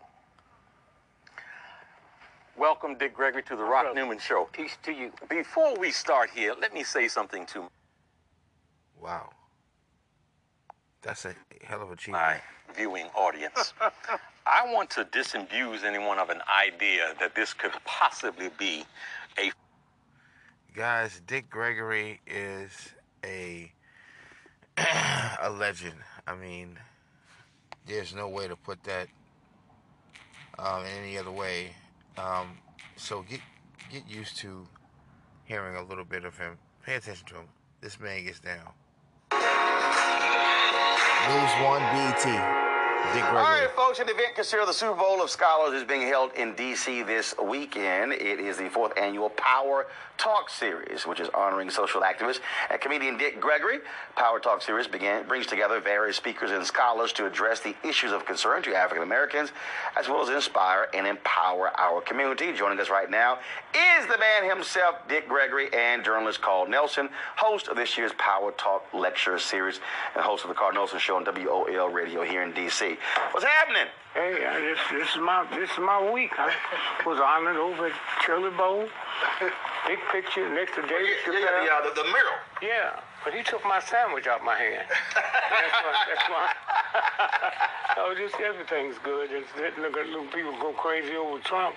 Welcome, 2.56 2.96
Dick 2.98 3.14
Gregory, 3.14 3.42
to 3.44 3.56
the 3.56 3.62
Rock 3.62 3.84
Brother. 3.84 4.00
Newman 4.00 4.18
Show. 4.18 4.48
Peace 4.52 4.76
to 4.82 4.92
you. 4.92 5.12
Before 5.28 5.74
we 5.76 5.90
start 5.92 6.30
here, 6.34 6.54
let 6.60 6.72
me 6.74 6.82
say 6.84 7.08
something 7.08 7.46
to 7.46 7.64
Wow. 9.00 9.30
That's 11.02 11.24
a 11.24 11.34
hell 11.64 11.82
of 11.82 11.90
a 11.90 11.92
achievement. 11.92 12.24
my 12.24 12.74
viewing 12.74 13.06
audience. 13.14 13.72
I 14.50 14.72
want 14.72 14.88
to 14.90 15.04
disabuse 15.12 15.84
anyone 15.84 16.18
of 16.18 16.30
an 16.30 16.40
idea 16.48 17.14
that 17.20 17.34
this 17.34 17.52
could 17.52 17.72
possibly 17.84 18.48
be 18.58 18.84
a 19.38 19.52
Guys, 20.74 21.20
Dick 21.26 21.50
Gregory 21.50 22.20
is 22.26 22.70
a 23.24 23.70
a 25.42 25.50
legend. 25.50 25.96
I 26.26 26.34
mean, 26.34 26.78
there's 27.86 28.14
no 28.14 28.28
way 28.28 28.48
to 28.48 28.56
put 28.56 28.82
that 28.84 29.08
um, 30.58 30.84
in 30.84 31.04
any 31.04 31.18
other 31.18 31.32
way. 31.32 31.72
Um, 32.16 32.58
so 32.96 33.22
get 33.22 33.40
get 33.90 34.08
used 34.08 34.38
to 34.38 34.66
hearing 35.44 35.76
a 35.76 35.82
little 35.82 36.04
bit 36.04 36.24
of 36.24 36.38
him. 36.38 36.56
Pay 36.84 36.94
attention 36.94 37.26
to 37.28 37.34
him. 37.34 37.48
This 37.82 38.00
man 38.00 38.24
gets 38.24 38.40
down. 38.40 38.72
News 41.28 41.52
One 41.62 41.82
BET. 41.92 42.67
All 43.28 43.34
right, 43.34 43.68
folks, 43.76 44.00
an 44.00 44.08
event 44.08 44.34
considered 44.34 44.66
the 44.66 44.72
Super 44.72 44.94
Bowl 44.94 45.22
of 45.22 45.30
Scholars 45.30 45.74
is 45.74 45.84
being 45.84 46.06
held 46.06 46.32
in 46.34 46.54
D.C. 46.54 47.02
this 47.02 47.34
weekend. 47.42 48.12
It 48.12 48.40
is 48.40 48.56
the 48.56 48.68
fourth 48.68 48.92
annual 48.98 49.28
Power 49.30 49.86
Talk 50.16 50.50
Series, 50.50 51.06
which 51.06 51.20
is 51.20 51.28
honoring 51.34 51.70
social 51.70 52.00
activist 52.00 52.40
and 52.70 52.80
comedian 52.80 53.16
Dick 53.18 53.40
Gregory. 53.40 53.78
Power 54.16 54.40
Talk 54.40 54.62
Series 54.62 54.88
began, 54.88 55.28
brings 55.28 55.46
together 55.46 55.78
various 55.78 56.16
speakers 56.16 56.50
and 56.50 56.64
scholars 56.66 57.12
to 57.14 57.26
address 57.26 57.60
the 57.60 57.74
issues 57.84 58.12
of 58.12 58.26
concern 58.26 58.62
to 58.64 58.74
African 58.74 59.02
Americans, 59.02 59.52
as 59.96 60.08
well 60.08 60.22
as 60.22 60.28
inspire 60.28 60.88
and 60.92 61.06
empower 61.06 61.70
our 61.78 62.00
community. 62.00 62.52
Joining 62.52 62.80
us 62.80 62.90
right 62.90 63.10
now 63.10 63.38
is 63.74 64.06
the 64.06 64.18
man 64.18 64.48
himself, 64.48 64.96
Dick 65.08 65.28
Gregory, 65.28 65.72
and 65.72 66.04
journalist 66.04 66.40
Carl 66.40 66.66
Nelson, 66.66 67.08
host 67.36 67.68
of 67.68 67.76
this 67.76 67.96
year's 67.96 68.12
Power 68.18 68.52
Talk 68.52 68.84
Lecture 68.92 69.38
Series 69.38 69.80
and 70.14 70.24
host 70.24 70.44
of 70.44 70.48
the 70.48 70.54
Carl 70.54 70.72
Nelson 70.72 70.98
Show 70.98 71.16
on 71.16 71.24
WOL 71.24 71.90
Radio 71.90 72.24
here 72.24 72.42
in 72.42 72.52
D.C. 72.52 72.87
What's 73.32 73.44
happening? 73.44 73.86
Hey, 74.14 74.44
uh, 74.44 74.58
this 74.60 74.78
this 74.90 75.08
is 75.14 75.20
my 75.20 75.44
this 75.54 75.70
is 75.70 75.78
my 75.78 76.00
week. 76.12 76.32
I 76.38 76.54
was 77.04 77.20
honored 77.20 77.56
over 77.56 77.86
at 77.86 77.92
Chili 78.24 78.50
Bowl. 78.56 78.88
Big 79.86 79.98
picture 80.12 80.48
next 80.54 80.74
to 80.76 80.82
David 80.82 81.10
Yeah, 81.26 81.32
Chappelle. 81.32 81.64
yeah, 81.66 81.80
the, 81.84 81.92
the 81.94 82.04
mural. 82.08 82.38
Yeah, 82.62 83.00
but 83.24 83.34
he 83.34 83.42
took 83.42 83.62
my 83.64 83.80
sandwich 83.80 84.26
out 84.26 84.44
my 84.44 84.54
hand. 84.56 84.86
that's 85.14 85.78
why. 85.84 85.96
That's 86.08 86.28
why. 86.28 86.48
oh, 87.98 88.14
just 88.16 88.34
everything's 88.40 88.96
good. 89.04 89.30
Just 89.30 89.48
letting 89.60 89.82
the 89.82 89.90
little 89.90 90.26
people 90.32 90.52
go 90.60 90.72
crazy 90.72 91.14
over 91.16 91.38
Trump. 91.40 91.74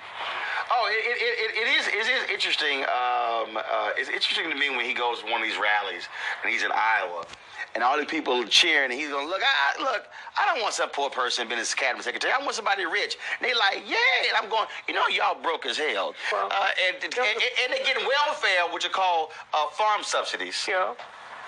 Oh, 0.71 0.87
it, 0.87 1.03
it, 1.03 1.17
it, 1.19 1.51
it 1.61 1.67
is 1.79 1.87
it 1.87 2.07
is 2.07 2.29
interesting. 2.31 2.81
Um, 2.87 3.57
uh, 3.59 3.91
it's 3.99 4.09
interesting 4.09 4.49
to 4.49 4.55
me 4.55 4.69
when 4.69 4.85
he 4.85 4.93
goes 4.93 5.19
to 5.19 5.25
one 5.31 5.41
of 5.41 5.47
these 5.47 5.59
rallies 5.59 6.07
and 6.43 6.51
he's 6.51 6.63
in 6.63 6.71
Iowa, 6.71 7.25
and 7.73 7.83
all 7.83 7.97
the 7.97 8.05
people 8.05 8.43
cheering, 8.45 8.91
and 8.91 8.99
he's 8.99 9.09
gonna 9.09 9.27
"Look, 9.27 9.41
I 9.41 9.81
look, 9.81 10.07
I 10.37 10.51
don't 10.51 10.61
want 10.61 10.73
some 10.73 10.89
poor 10.89 11.09
person 11.09 11.47
being 11.47 11.59
his 11.59 11.73
cabinet 11.73 12.03
secretary. 12.03 12.33
I 12.33 12.39
want 12.39 12.55
somebody 12.55 12.85
rich." 12.85 13.17
And 13.39 13.49
they 13.49 13.53
like, 13.53 13.83
"Yeah," 13.87 13.97
and 14.27 14.37
I'm 14.41 14.49
going, 14.49 14.67
"You 14.87 14.93
know, 14.93 15.07
y'all 15.07 15.41
broke 15.41 15.65
as 15.65 15.77
hell." 15.77 16.13
Well, 16.31 16.49
uh, 16.51 16.69
and, 16.87 17.03
and, 17.03 17.13
and, 17.13 17.73
they 17.73 17.83
getting 17.83 18.05
welfare, 18.05 18.67
which 18.71 18.85
are 18.85 18.89
called 18.89 19.29
uh, 19.53 19.67
farm 19.67 20.03
subsidies. 20.03 20.65
Yeah, 20.67 20.93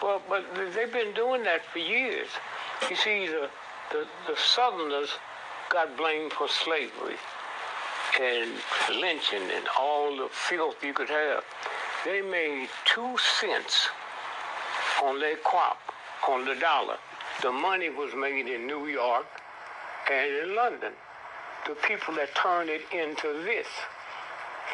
well, 0.01 0.21
but 0.29 0.45
they've 0.73 0.91
been 0.91 1.13
doing 1.13 1.43
that 1.43 1.61
for 1.65 1.79
years. 1.79 2.27
You 2.89 2.95
see, 2.95 3.27
the 3.27 3.49
the, 3.91 4.05
the 4.27 4.35
Southerners 4.37 5.09
got 5.69 5.95
blamed 5.97 6.33
for 6.33 6.47
slavery 6.47 7.15
and 8.19 8.51
lynching 8.99 9.41
and 9.55 9.65
all 9.79 10.15
the 10.15 10.27
filth 10.29 10.83
you 10.83 10.93
could 10.93 11.09
have. 11.09 11.43
They 12.05 12.21
made 12.21 12.69
two 12.85 13.15
cents 13.39 13.87
on 15.03 15.19
their 15.19 15.37
crop, 15.37 15.79
on 16.27 16.45
the 16.45 16.55
dollar. 16.55 16.97
The 17.41 17.51
money 17.51 17.89
was 17.89 18.13
made 18.15 18.47
in 18.47 18.67
New 18.67 18.87
York 18.87 19.25
and 20.11 20.49
in 20.49 20.55
London. 20.55 20.93
The 21.67 21.75
people 21.75 22.13
that 22.15 22.33
turned 22.35 22.69
it 22.69 22.81
into 22.91 23.43
this, 23.43 23.67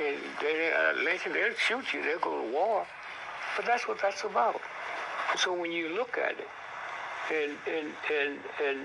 and 0.02 0.18
they 0.42 0.72
uh, 0.72 1.04
lynching, 1.04 1.34
they'll 1.34 1.54
shoot 1.54 1.94
you, 1.94 2.04
they'll 2.04 2.20
go 2.20 2.42
to 2.42 2.52
war. 2.52 2.86
But 3.56 3.66
that's 3.66 3.88
what 3.88 4.02
that's 4.02 4.24
about. 4.24 4.62
So 5.38 5.54
when 5.54 5.72
you 5.72 5.90
look 5.90 6.18
at 6.18 6.32
it, 6.40 6.48
and 7.32 7.52
and 7.68 7.94
and 8.12 8.40
and 8.66 8.80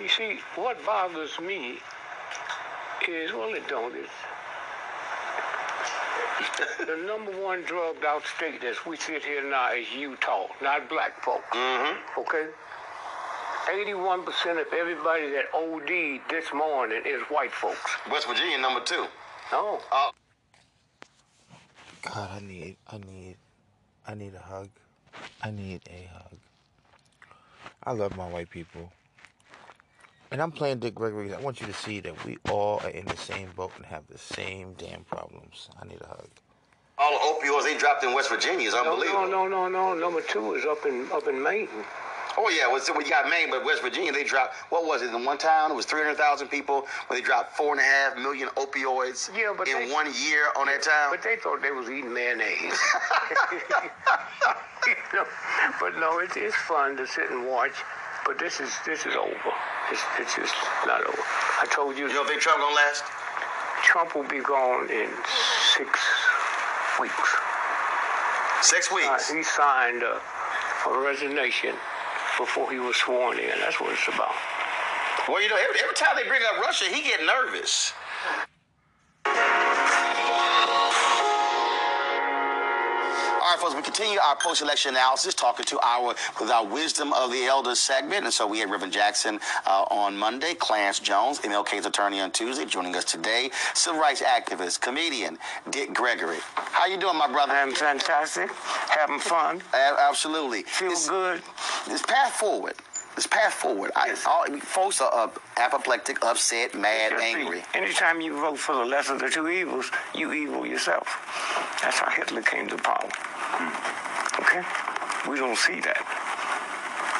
you 0.00 0.08
see 0.08 0.38
what 0.54 0.84
bothers 0.86 1.38
me 1.40 1.78
is 3.08 3.32
well 3.32 3.52
it 3.54 3.66
don't 3.66 3.96
is 3.96 4.08
the 6.86 6.96
number 7.06 7.32
one 7.42 7.62
drugged 7.62 8.04
out 8.04 8.22
state 8.24 8.62
as 8.64 8.84
we 8.86 8.96
sit 8.96 9.24
here 9.24 9.48
now 9.48 9.72
is 9.72 9.86
Utah, 9.92 10.46
not 10.62 10.88
black 10.88 11.22
folk. 11.22 11.42
Mm-hmm. 11.52 12.20
Okay. 12.20 12.46
81% 13.68 14.60
of 14.60 14.72
everybody 14.72 15.30
that 15.30 15.44
OD'd 15.54 16.28
this 16.30 16.52
morning 16.52 17.02
is 17.06 17.20
white 17.28 17.52
folks. 17.52 17.90
West 18.10 18.26
Virginia, 18.26 18.58
number 18.58 18.80
two. 18.80 19.06
No. 19.52 19.80
Uh, 19.92 20.10
God, 22.02 22.30
I 22.32 22.40
need, 22.40 22.76
I 22.88 22.98
need, 22.98 23.36
I 24.06 24.14
need 24.14 24.34
a 24.34 24.40
hug. 24.40 24.68
I 25.42 25.50
need 25.50 25.82
a 25.88 26.08
hug. 26.12 26.38
I 27.84 27.92
love 27.92 28.16
my 28.16 28.28
white 28.28 28.50
people. 28.50 28.90
And 30.30 30.40
I'm 30.40 30.52
playing 30.52 30.78
Dick 30.78 30.94
Gregory. 30.94 31.28
'cause 31.28 31.38
I 31.38 31.40
want 31.40 31.60
you 31.60 31.66
to 31.66 31.72
see 31.72 32.00
that 32.00 32.24
we 32.24 32.38
all 32.50 32.80
are 32.84 32.90
in 32.90 33.04
the 33.06 33.16
same 33.16 33.50
boat 33.56 33.72
and 33.76 33.84
have 33.86 34.06
the 34.08 34.18
same 34.18 34.74
damn 34.74 35.04
problems. 35.04 35.68
I 35.80 35.86
need 35.86 36.00
a 36.02 36.06
hug. 36.06 36.28
all 36.98 37.12
the 37.40 37.46
opioids 37.46 37.64
they 37.64 37.76
dropped 37.78 38.04
in 38.04 38.12
West 38.12 38.28
Virginia 38.28 38.68
is 38.68 38.74
No, 38.74 38.80
unbelievable. 38.80 39.26
no, 39.26 39.48
no, 39.48 39.68
no, 39.68 39.94
no. 39.94 39.94
Number 39.94 40.20
two 40.20 40.54
is 40.54 40.66
up 40.66 40.84
in 40.84 41.10
up 41.12 41.26
in 41.26 41.42
Maine. 41.42 41.68
Oh 42.36 42.48
yeah, 42.50 42.68
well, 42.68 42.78
so 42.80 42.92
we 42.92 43.08
got 43.08 43.28
Maine, 43.28 43.50
but 43.50 43.64
West 43.64 43.80
Virginia 43.82 44.12
they 44.12 44.22
dropped. 44.22 44.54
What 44.70 44.84
was 44.84 45.00
it? 45.02 45.12
In 45.12 45.24
one 45.24 45.38
town, 45.38 45.72
it 45.72 45.74
was 45.74 45.86
three 45.86 46.02
hundred 46.02 46.18
thousand 46.18 46.48
people, 46.48 46.86
where 47.08 47.18
they 47.18 47.24
dropped 47.24 47.56
four 47.56 47.72
and 47.72 47.80
a 47.80 47.84
half 47.84 48.16
million 48.18 48.48
opioids 48.50 49.34
Yeah, 49.36 49.52
but 49.56 49.66
in 49.66 49.88
they- 49.88 49.92
one 49.92 50.12
year 50.14 50.48
on 50.56 50.66
that 50.66 50.82
town. 50.82 51.10
But 51.10 51.22
they 51.22 51.36
thought 51.36 51.60
they 51.62 51.70
was 51.72 51.88
eating 51.90 52.12
mayonnaise. 52.12 52.78
You 54.86 54.96
know, 55.18 55.26
but 55.78 55.96
no, 55.98 56.18
it, 56.20 56.30
it's 56.36 56.56
fun 56.56 56.96
to 56.96 57.06
sit 57.06 57.30
and 57.30 57.46
watch. 57.46 57.72
But 58.30 58.38
this 58.38 58.60
is 58.60 58.70
this 58.86 59.06
is 59.06 59.16
over. 59.16 59.50
It's, 59.90 60.02
it's 60.20 60.36
just 60.36 60.54
not 60.86 61.02
over. 61.02 61.18
I 61.58 61.66
told 61.66 61.98
you, 61.98 62.06
You 62.06 62.14
don't 62.14 62.28
think 62.28 62.40
Trump 62.40 62.60
gonna 62.62 62.72
last? 62.76 63.02
Trump 63.82 64.14
will 64.14 64.22
be 64.30 64.38
gone 64.38 64.88
in 64.88 65.10
six 65.74 65.98
weeks. 67.00 67.30
Six 68.62 68.86
Uh, 68.86 68.94
weeks. 68.94 69.30
he 69.34 69.42
signed 69.42 70.04
a, 70.04 70.22
a 70.86 70.98
resignation 71.02 71.74
before 72.38 72.70
he 72.70 72.78
was 72.78 72.94
sworn 72.94 73.40
in. 73.40 73.50
That's 73.58 73.80
what 73.80 73.94
it's 73.98 74.06
about. 74.06 74.30
Well, 75.26 75.42
you 75.42 75.48
know, 75.48 75.58
every, 75.58 75.80
every 75.82 75.96
time 75.96 76.14
they 76.14 76.22
bring 76.28 76.42
up 76.54 76.62
Russia, 76.62 76.84
he 76.84 77.02
get 77.02 77.18
nervous. 77.26 77.92
Folks, 83.60 83.74
we 83.74 83.82
continue 83.82 84.18
our 84.18 84.36
post-election 84.36 84.94
analysis, 84.94 85.34
talking 85.34 85.66
to 85.66 85.78
our 85.80 86.14
with 86.40 86.50
our 86.50 86.64
wisdom 86.66 87.12
of 87.12 87.30
the 87.30 87.44
elders 87.44 87.78
segment, 87.78 88.24
and 88.24 88.32
so 88.32 88.46
we 88.46 88.58
had 88.58 88.70
Reverend 88.70 88.92
Jackson 88.92 89.38
uh, 89.66 89.84
on 89.90 90.16
Monday, 90.16 90.54
Clarence 90.54 90.98
Jones, 90.98 91.40
MLK's 91.40 91.84
attorney 91.84 92.20
on 92.20 92.30
Tuesday, 92.30 92.64
joining 92.64 92.96
us 92.96 93.04
today, 93.04 93.50
civil 93.74 94.00
rights 94.00 94.22
activist, 94.22 94.80
comedian 94.80 95.38
Dick 95.68 95.92
Gregory. 95.92 96.38
How 96.54 96.86
you 96.86 96.96
doing, 96.96 97.18
my 97.18 97.30
brother? 97.30 97.52
I'm 97.52 97.72
fantastic, 97.72 98.50
having 98.88 99.18
fun, 99.18 99.60
absolutely. 99.74 100.62
feel 100.62 100.90
This- 100.90 101.08
good. 101.08 101.42
This 101.86 102.02
path 102.02 102.32
forward. 102.32 102.74
This 103.16 103.26
path 103.26 103.52
forward. 103.52 103.90
I, 103.96 104.14
all, 104.26 104.46
folks 104.60 105.00
are 105.02 105.12
uh, 105.12 105.28
apoplectic, 105.58 106.24
upset, 106.24 106.74
mad, 106.74 107.12
angry. 107.20 107.62
Anytime 107.74 108.20
you 108.22 108.34
vote 108.40 108.58
for 108.58 108.74
the 108.74 108.84
lesser 108.84 109.14
of 109.14 109.20
the 109.20 109.28
two 109.28 109.48
evils, 109.48 109.90
you 110.14 110.32
evil 110.32 110.64
yourself. 110.64 111.06
That's 111.82 111.98
how 111.98 112.08
Hitler 112.10 112.40
came 112.40 112.68
to 112.68 112.76
power. 112.78 113.10
Okay? 114.40 114.62
We 115.28 115.36
don't 115.36 115.56
see 115.56 115.80
that. 115.80 116.00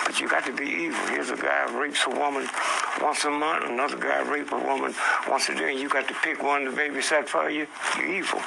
But 0.07 0.21
you 0.21 0.29
got 0.29 0.45
to 0.47 0.53
be 0.53 0.65
evil. 0.65 0.99
Here's 1.09 1.31
a 1.31 1.37
guy 1.37 1.71
rapes 1.79 2.05
a 2.07 2.11
woman 2.11 2.49
once 3.01 3.25
a 3.25 3.31
month, 3.31 3.65
another 3.65 3.97
guy 3.97 4.21
rapes 4.29 4.53
a 4.53 4.59
woman 4.59 4.95
once 5.29 5.49
a 5.49 5.55
day, 5.55 5.71
and 5.73 5.81
you 5.81 5.89
got 5.89 6.09
to 6.09 6.15
pick 6.23 6.43
one 6.43 6.65
to 6.65 6.73
babysit 6.73 7.27
for 7.29 7.49
you. 7.49 7.67
You're 7.97 8.07
evil. 8.07 8.41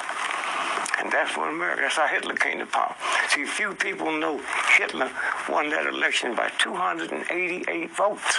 And 1.00 1.10
that's 1.12 1.36
what 1.36 1.48
America, 1.48 1.82
that's 1.82 1.96
how 1.96 2.06
Hitler 2.06 2.34
came 2.34 2.58
to 2.58 2.66
power. 2.66 2.94
See, 3.28 3.44
few 3.44 3.74
people 3.74 4.12
know 4.12 4.40
Hitler 4.76 5.10
won 5.48 5.70
that 5.70 5.86
election 5.86 6.34
by 6.34 6.50
288 6.58 7.90
votes. 7.90 8.38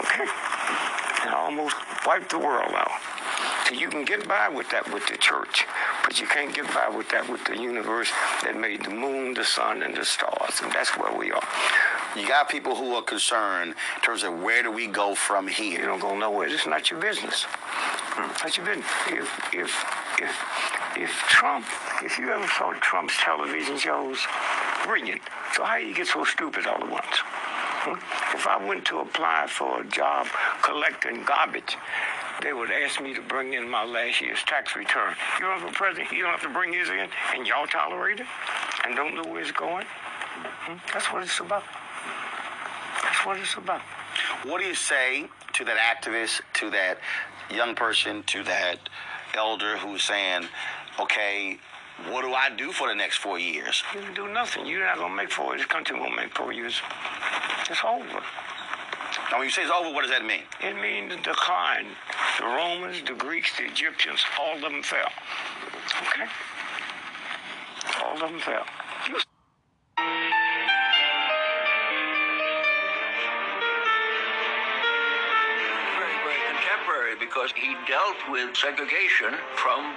Okay? 0.00 0.26
And 1.24 1.34
almost 1.34 1.76
wiped 2.06 2.30
the 2.30 2.38
world 2.38 2.72
out. 2.74 2.90
So 3.66 3.74
you 3.74 3.88
can 3.88 4.04
get 4.04 4.28
by 4.28 4.48
with 4.48 4.68
that 4.70 4.92
with 4.92 5.06
the 5.06 5.16
church, 5.16 5.64
but 6.14 6.20
you 6.20 6.28
can't 6.28 6.54
get 6.54 6.72
by 6.72 6.88
with 6.96 7.08
that 7.08 7.28
with 7.28 7.42
the 7.44 7.60
universe 7.60 8.08
that 8.44 8.56
made 8.56 8.84
the 8.84 8.90
moon, 8.90 9.34
the 9.34 9.44
sun, 9.44 9.82
and 9.82 9.96
the 9.96 10.04
stars. 10.04 10.60
And 10.62 10.70
that's 10.70 10.96
where 10.96 11.12
we 11.12 11.32
are. 11.32 11.42
You 12.14 12.28
got 12.28 12.48
people 12.48 12.76
who 12.76 12.94
are 12.94 13.02
concerned 13.02 13.74
in 13.96 14.02
terms 14.02 14.22
of 14.22 14.40
where 14.40 14.62
do 14.62 14.70
we 14.70 14.86
go 14.86 15.16
from 15.16 15.48
here? 15.48 15.80
You 15.80 15.86
don't 15.86 15.98
go 15.98 16.16
nowhere. 16.16 16.46
It's 16.46 16.68
not 16.68 16.88
your 16.88 17.00
business. 17.00 17.46
Not 18.16 18.56
your 18.56 18.64
business. 18.64 18.86
If 19.08 19.28
if 19.52 19.84
if 20.22 20.36
if 20.96 21.10
Trump, 21.26 21.66
if 22.04 22.16
you 22.16 22.30
ever 22.30 22.46
saw 22.46 22.72
Trump's 22.74 23.16
television 23.18 23.76
shows, 23.76 24.20
brilliant. 24.86 25.20
So 25.54 25.64
how 25.64 25.78
do 25.78 25.84
you 25.84 25.96
get 25.96 26.06
so 26.06 26.22
stupid 26.22 26.68
all 26.68 26.76
at 26.76 26.88
once? 26.88 27.16
Hmm? 27.82 27.98
If 28.36 28.46
I 28.46 28.64
went 28.64 28.84
to 28.86 29.00
apply 29.00 29.48
for 29.48 29.80
a 29.80 29.84
job 29.84 30.28
collecting 30.62 31.24
garbage, 31.24 31.76
they 32.42 32.52
would 32.52 32.70
ask 32.70 33.00
me 33.00 33.14
to 33.14 33.22
bring 33.22 33.54
in 33.54 33.68
my 33.68 33.84
last 33.84 34.20
year's 34.20 34.42
tax 34.44 34.76
return. 34.76 35.14
You 35.40 35.46
for 35.60 35.72
president, 35.72 36.12
you 36.12 36.22
don't 36.22 36.32
have 36.32 36.42
to 36.42 36.48
bring 36.48 36.72
his 36.72 36.88
in, 36.88 37.08
and 37.34 37.46
y'all 37.46 37.66
tolerate 37.66 38.20
it, 38.20 38.26
and 38.84 38.96
don't 38.96 39.14
know 39.14 39.22
where 39.22 39.40
it's 39.40 39.52
going. 39.52 39.84
Hmm? 39.86 40.78
That's 40.92 41.06
what 41.12 41.22
it's 41.22 41.40
about. 41.40 41.62
That's 43.02 43.26
what 43.26 43.38
it's 43.38 43.54
about. 43.54 43.80
What 44.44 44.60
do 44.60 44.66
you 44.66 44.74
say 44.74 45.26
to 45.54 45.64
that 45.64 45.76
activist, 45.76 46.40
to 46.54 46.70
that 46.70 46.98
young 47.50 47.74
person, 47.74 48.22
to 48.24 48.42
that 48.44 48.76
elder 49.34 49.76
who's 49.78 50.02
saying, 50.02 50.46
okay, 51.00 51.58
what 52.10 52.22
do 52.22 52.32
I 52.32 52.50
do 52.50 52.72
for 52.72 52.88
the 52.88 52.94
next 52.94 53.18
four 53.18 53.38
years? 53.38 53.82
You 53.94 54.00
can 54.00 54.14
do 54.14 54.28
nothing. 54.28 54.66
You're 54.66 54.84
not 54.84 54.98
gonna 54.98 55.14
make 55.14 55.30
four. 55.30 55.52
years. 55.52 55.60
This 55.60 55.66
country 55.66 55.98
won't 55.98 56.16
make 56.16 56.36
four 56.36 56.52
years. 56.52 56.80
It's 57.70 57.80
over. 57.84 58.22
Now, 59.34 59.40
when 59.40 59.48
you 59.48 59.50
say 59.50 59.62
it's 59.62 59.72
over, 59.72 59.92
what 59.92 60.02
does 60.02 60.12
that 60.12 60.24
mean? 60.24 60.46
It 60.62 60.80
means 60.80 61.10
the 61.10 61.20
decline. 61.20 61.86
The 62.38 62.44
Romans, 62.44 63.02
the 63.04 63.14
Greeks, 63.14 63.50
the 63.58 63.64
Egyptians, 63.64 64.22
all 64.40 64.54
of 64.54 64.60
them 64.60 64.80
fell. 64.80 65.10
Okay? 66.06 66.30
All 68.04 68.14
of 68.14 68.30
them 68.30 68.38
fell. 68.38 68.64
very, 75.98 76.18
very 76.86 77.18
because 77.18 77.50
he 77.56 77.74
dealt 77.88 78.16
with 78.30 78.54
segregation 78.56 79.34
from 79.56 79.96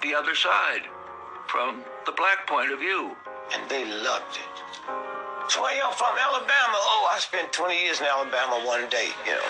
the 0.00 0.14
other 0.14 0.36
side, 0.36 0.86
from 1.48 1.82
the 2.06 2.12
black 2.12 2.46
point 2.46 2.70
of 2.70 2.78
view. 2.78 3.16
And 3.52 3.68
they 3.68 3.84
loved 3.84 4.38
it. 4.38 5.07
So 5.48 5.62
where 5.62 5.74
y'all 5.78 5.92
from? 5.92 6.14
Alabama. 6.20 6.76
Oh, 6.76 7.08
I 7.10 7.18
spent 7.18 7.50
20 7.54 7.74
years 7.82 8.00
in 8.00 8.06
Alabama 8.06 8.60
one 8.66 8.86
day, 8.90 9.08
you 9.24 9.32
know. 9.32 9.40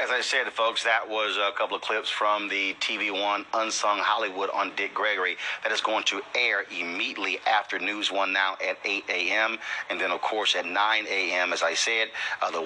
As 0.00 0.08
I 0.10 0.22
said, 0.22 0.50
folks, 0.50 0.82
that 0.84 1.06
was 1.06 1.36
a 1.36 1.52
couple 1.58 1.76
of 1.76 1.82
clips 1.82 2.08
from 2.08 2.48
the 2.48 2.72
TV 2.80 3.12
One 3.12 3.44
Unsung 3.52 3.98
Hollywood 3.98 4.48
on 4.54 4.72
Dick 4.76 4.94
Gregory. 4.94 5.36
That 5.62 5.72
is 5.72 5.82
going 5.82 6.04
to 6.04 6.22
air 6.34 6.64
immediately 6.70 7.38
after 7.46 7.78
News 7.78 8.10
One 8.10 8.32
now 8.32 8.54
at 8.66 8.78
8 8.82 9.04
a.m. 9.10 9.58
And 9.90 10.00
then, 10.00 10.10
of 10.10 10.22
course, 10.22 10.56
at 10.56 10.64
9 10.64 11.06
a.m., 11.06 11.52
as 11.52 11.62
I 11.62 11.74
said, 11.74 12.08
uh, 12.40 12.50
the 12.50 12.62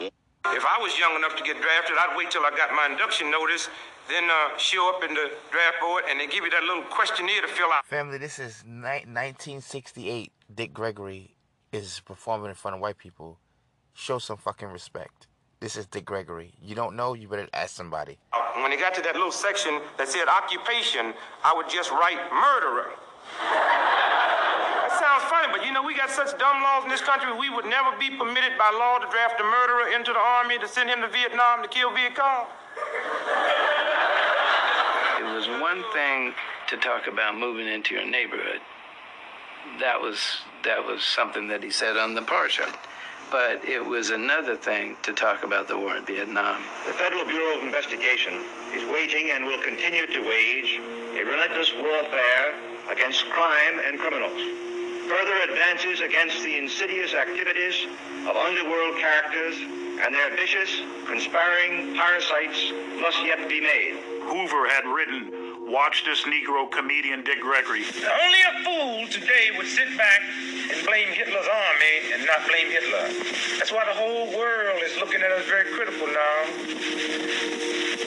If 0.46 0.64
I 0.64 0.80
was 0.80 0.96
young 0.96 1.16
enough 1.16 1.34
to 1.34 1.42
get 1.42 1.60
drafted, 1.60 1.96
I'd 1.98 2.16
wait 2.16 2.30
till 2.30 2.42
I 2.42 2.50
got 2.56 2.70
my 2.72 2.86
induction 2.88 3.32
notice, 3.32 3.68
then 4.08 4.30
uh, 4.30 4.56
show 4.58 4.94
up 4.94 5.02
in 5.02 5.12
the 5.14 5.32
draft 5.50 5.80
board, 5.80 6.04
and 6.08 6.20
they 6.20 6.28
give 6.28 6.44
you 6.44 6.50
that 6.50 6.62
little 6.62 6.84
questionnaire 6.84 7.40
to 7.40 7.48
fill 7.48 7.72
out. 7.72 7.84
Family, 7.84 8.18
this 8.18 8.38
is 8.38 8.62
ni- 8.64 9.02
1968. 9.10 10.30
Dick 10.54 10.72
Gregory 10.72 11.34
is 11.72 12.00
performing 12.04 12.48
in 12.48 12.54
front 12.54 12.76
of 12.76 12.80
white 12.80 12.98
people. 12.98 13.38
Show 13.92 14.18
some 14.18 14.36
fucking 14.36 14.68
respect. 14.68 15.26
This 15.58 15.76
is 15.76 15.86
Dick 15.86 16.04
Gregory. 16.04 16.54
You 16.62 16.76
don't 16.76 16.94
know, 16.94 17.14
you 17.14 17.26
better 17.26 17.48
ask 17.52 17.74
somebody. 17.74 18.18
Uh, 18.32 18.38
when 18.62 18.70
they 18.70 18.76
got 18.76 18.94
to 18.94 19.02
that 19.02 19.14
little 19.14 19.32
section 19.32 19.80
that 19.98 20.06
said 20.06 20.28
occupation, 20.28 21.14
I 21.42 21.54
would 21.56 21.68
just 21.68 21.90
write 21.90 22.22
murderer. 22.30 22.94
That 23.42 24.94
sounds 24.94 25.26
funny, 25.26 25.50
but 25.50 25.66
you 25.66 25.72
know, 25.72 25.82
we 25.82 25.96
got 25.96 26.10
such 26.10 26.38
dumb 26.38 26.62
laws 26.62 26.84
in 26.84 26.90
this 26.90 27.02
country, 27.02 27.32
we 27.34 27.50
would 27.50 27.66
never 27.66 27.90
be 27.98 28.10
permitted 28.10 28.54
by 28.54 28.70
law 28.70 29.02
to 29.02 29.10
draft 29.10 29.40
a 29.40 29.44
murderer 29.44 29.90
into 29.90 30.12
the 30.12 30.22
army 30.22 30.58
to 30.58 30.68
send 30.68 30.88
him 30.88 31.00
to 31.00 31.08
Vietnam 31.08 31.62
to 31.62 31.68
kill 31.68 31.90
Viet 31.90 32.14
Cong. 32.14 32.46
It 35.18 35.26
was 35.34 35.48
one 35.58 35.82
thing 35.92 36.34
to 36.68 36.76
talk 36.76 37.08
about 37.08 37.36
moving 37.38 37.66
into 37.66 37.94
your 37.94 38.06
neighborhood. 38.06 38.60
That 39.80 40.00
was 40.00 40.18
that 40.64 40.84
was 40.84 41.04
something 41.04 41.48
that 41.48 41.62
he 41.62 41.70
said 41.70 41.96
on 41.96 42.14
the 42.14 42.22
Parsha. 42.22 42.72
But 43.30 43.64
it 43.64 43.84
was 43.84 44.10
another 44.10 44.56
thing 44.56 44.96
to 45.02 45.12
talk 45.12 45.44
about 45.44 45.68
the 45.68 45.76
war 45.76 45.96
in 45.96 46.04
Vietnam. 46.04 46.62
The 46.86 46.92
Federal 46.92 47.24
Bureau 47.24 47.58
of 47.58 47.64
Investigation 47.64 48.34
is 48.72 48.84
waging 48.92 49.30
and 49.30 49.44
will 49.44 49.60
continue 49.60 50.06
to 50.06 50.20
wage 50.20 50.80
a 51.16 51.24
relentless 51.24 51.72
warfare 51.74 52.54
against 52.90 53.28
crime 53.30 53.80
and 53.86 53.98
criminals. 53.98 54.40
Further 55.08 55.36
advances 55.50 56.00
against 56.00 56.42
the 56.44 56.56
insidious 56.56 57.12
activities 57.12 57.86
of 58.28 58.36
underworld 58.36 58.96
characters 58.98 59.56
and 60.04 60.14
their 60.14 60.30
vicious, 60.36 60.80
conspiring 61.06 61.94
parasites 61.94 62.72
must 63.00 63.22
yet 63.24 63.48
be 63.48 63.60
made. 63.60 63.98
Hoover 64.22 64.68
had 64.68 64.86
written, 64.86 65.43
Watch 65.66 66.04
this 66.04 66.22
Negro 66.24 66.70
comedian 66.70 67.24
Dick 67.24 67.40
Gregory. 67.40 67.84
Only 67.84 68.40
a 68.42 68.64
fool 68.64 69.08
today 69.08 69.48
would 69.56 69.66
sit 69.66 69.96
back 69.96 70.20
and 70.70 70.86
blame 70.86 71.08
Hitler's 71.08 71.46
army 71.46 72.12
and 72.12 72.26
not 72.26 72.46
blame 72.46 72.68
Hitler. 72.68 73.08
That's 73.58 73.72
why 73.72 73.86
the 73.86 73.94
whole 73.94 74.36
world 74.36 74.80
is 74.84 74.94
looking 74.98 75.22
at 75.22 75.32
us 75.32 75.46
very 75.46 75.70
critical 75.72 76.06
now. 76.06 76.44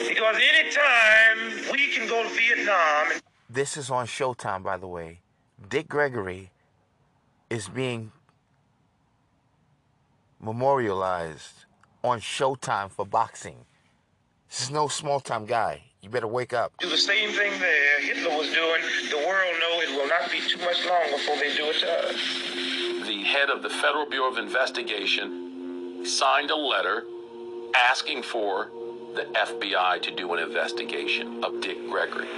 Because 0.06 0.36
anytime 0.36 1.72
we 1.72 1.88
can 1.88 2.08
go 2.08 2.22
to 2.22 2.28
Vietnam 2.28 3.12
and 3.12 3.22
This 3.50 3.76
is 3.76 3.90
on 3.90 4.06
Showtime, 4.06 4.62
by 4.62 4.76
the 4.76 4.86
way. 4.86 5.18
Dick 5.68 5.88
Gregory 5.88 6.52
is 7.50 7.68
being 7.68 8.12
memorialized 10.40 11.64
on 12.04 12.20
Showtime 12.20 12.90
for 12.90 13.04
boxing. 13.04 13.66
This 14.48 14.62
is 14.62 14.70
no 14.70 14.86
small 14.86 15.18
time 15.18 15.44
guy. 15.44 15.87
You 16.00 16.08
better 16.10 16.28
wake 16.28 16.52
up. 16.52 16.72
do 16.78 16.88
the 16.88 16.96
same 16.96 17.30
thing 17.30 17.52
there 17.58 18.00
Hitler 18.00 18.36
was 18.36 18.52
doing, 18.52 18.82
the 19.10 19.16
world 19.26 19.54
know 19.60 19.80
it 19.80 19.90
will 19.90 20.06
not 20.06 20.30
be 20.30 20.40
too 20.40 20.58
much 20.58 20.86
long 20.86 21.10
before 21.10 21.36
they 21.36 21.54
do 21.56 21.66
it 21.70 21.80
to 21.80 22.08
us. 22.08 23.08
The 23.08 23.22
head 23.24 23.50
of 23.50 23.62
the 23.62 23.70
Federal 23.70 24.08
Bureau 24.08 24.30
of 24.30 24.38
Investigation 24.38 26.04
signed 26.06 26.50
a 26.50 26.56
letter 26.56 27.02
asking 27.76 28.22
for 28.22 28.70
the 29.14 29.24
FBI 29.34 30.00
to 30.02 30.14
do 30.14 30.32
an 30.34 30.38
investigation 30.38 31.42
of 31.42 31.60
Dick 31.60 31.78
Gregory. 31.88 32.28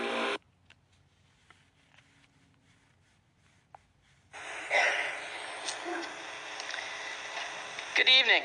Good 7.94 8.09
evening. 8.09 8.42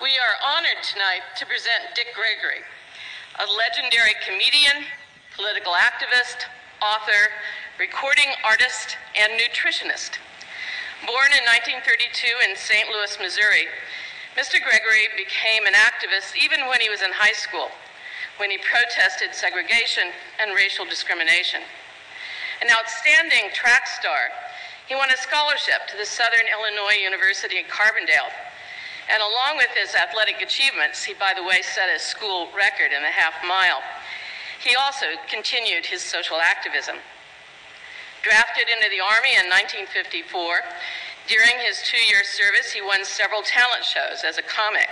We 0.00 0.16
are 0.16 0.56
honored 0.56 0.80
tonight 0.80 1.28
to 1.36 1.44
present 1.44 1.92
Dick 1.92 2.16
Gregory, 2.16 2.64
a 3.36 3.44
legendary 3.44 4.16
comedian, 4.24 4.88
political 5.36 5.76
activist, 5.76 6.48
author, 6.80 7.28
recording 7.76 8.32
artist, 8.40 8.96
and 9.12 9.36
nutritionist. 9.36 10.16
Born 11.04 11.36
in 11.36 11.44
1932 11.84 12.32
in 12.48 12.56
St. 12.56 12.88
Louis, 12.88 13.12
Missouri, 13.20 13.68
Mr. 14.40 14.56
Gregory 14.56 15.12
became 15.20 15.68
an 15.68 15.76
activist 15.76 16.32
even 16.32 16.64
when 16.64 16.80
he 16.80 16.88
was 16.88 17.04
in 17.04 17.12
high 17.12 17.36
school, 17.36 17.68
when 18.40 18.48
he 18.48 18.56
protested 18.56 19.36
segregation 19.36 20.16
and 20.40 20.56
racial 20.56 20.88
discrimination. 20.88 21.60
An 22.64 22.72
outstanding 22.72 23.52
track 23.52 23.84
star, 23.84 24.32
he 24.88 24.96
won 24.96 25.12
a 25.12 25.20
scholarship 25.20 25.84
to 25.92 26.00
the 26.00 26.08
Southern 26.08 26.48
Illinois 26.48 27.04
University 27.04 27.60
in 27.60 27.68
Carbondale. 27.68 28.32
And 29.10 29.20
along 29.20 29.58
with 29.58 29.74
his 29.74 29.94
athletic 29.98 30.40
achievements, 30.40 31.02
he, 31.02 31.14
by 31.14 31.34
the 31.34 31.42
way, 31.42 31.62
set 31.62 31.90
a 31.90 31.98
school 31.98 32.46
record 32.54 32.94
in 32.94 33.02
the 33.02 33.10
half 33.10 33.34
mile. 33.42 33.82
He 34.62 34.76
also 34.78 35.18
continued 35.28 35.86
his 35.86 36.00
social 36.00 36.38
activism. 36.38 36.96
Drafted 38.22 38.70
into 38.70 38.86
the 38.86 39.02
Army 39.02 39.34
in 39.34 39.50
1954, 39.50 40.62
during 41.26 41.58
his 41.58 41.82
two 41.82 42.00
year 42.06 42.22
service, 42.22 42.70
he 42.70 42.80
won 42.80 43.04
several 43.04 43.42
talent 43.42 43.82
shows 43.82 44.22
as 44.22 44.38
a 44.38 44.46
comic. 44.46 44.88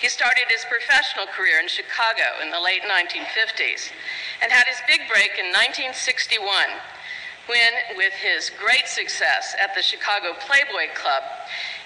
He 0.00 0.08
started 0.08 0.50
his 0.50 0.66
professional 0.66 1.26
career 1.26 1.60
in 1.62 1.68
Chicago 1.68 2.42
in 2.42 2.50
the 2.50 2.60
late 2.60 2.82
1950s 2.82 3.88
and 4.42 4.52
had 4.52 4.66
his 4.66 4.82
big 4.86 5.08
break 5.08 5.38
in 5.38 5.54
1961 5.54 6.74
when, 7.46 7.96
with 7.96 8.12
his 8.12 8.50
great 8.58 8.86
success 8.86 9.54
at 9.62 9.74
the 9.74 9.82
Chicago 9.82 10.34
Playboy 10.40 10.92
Club, 10.94 11.22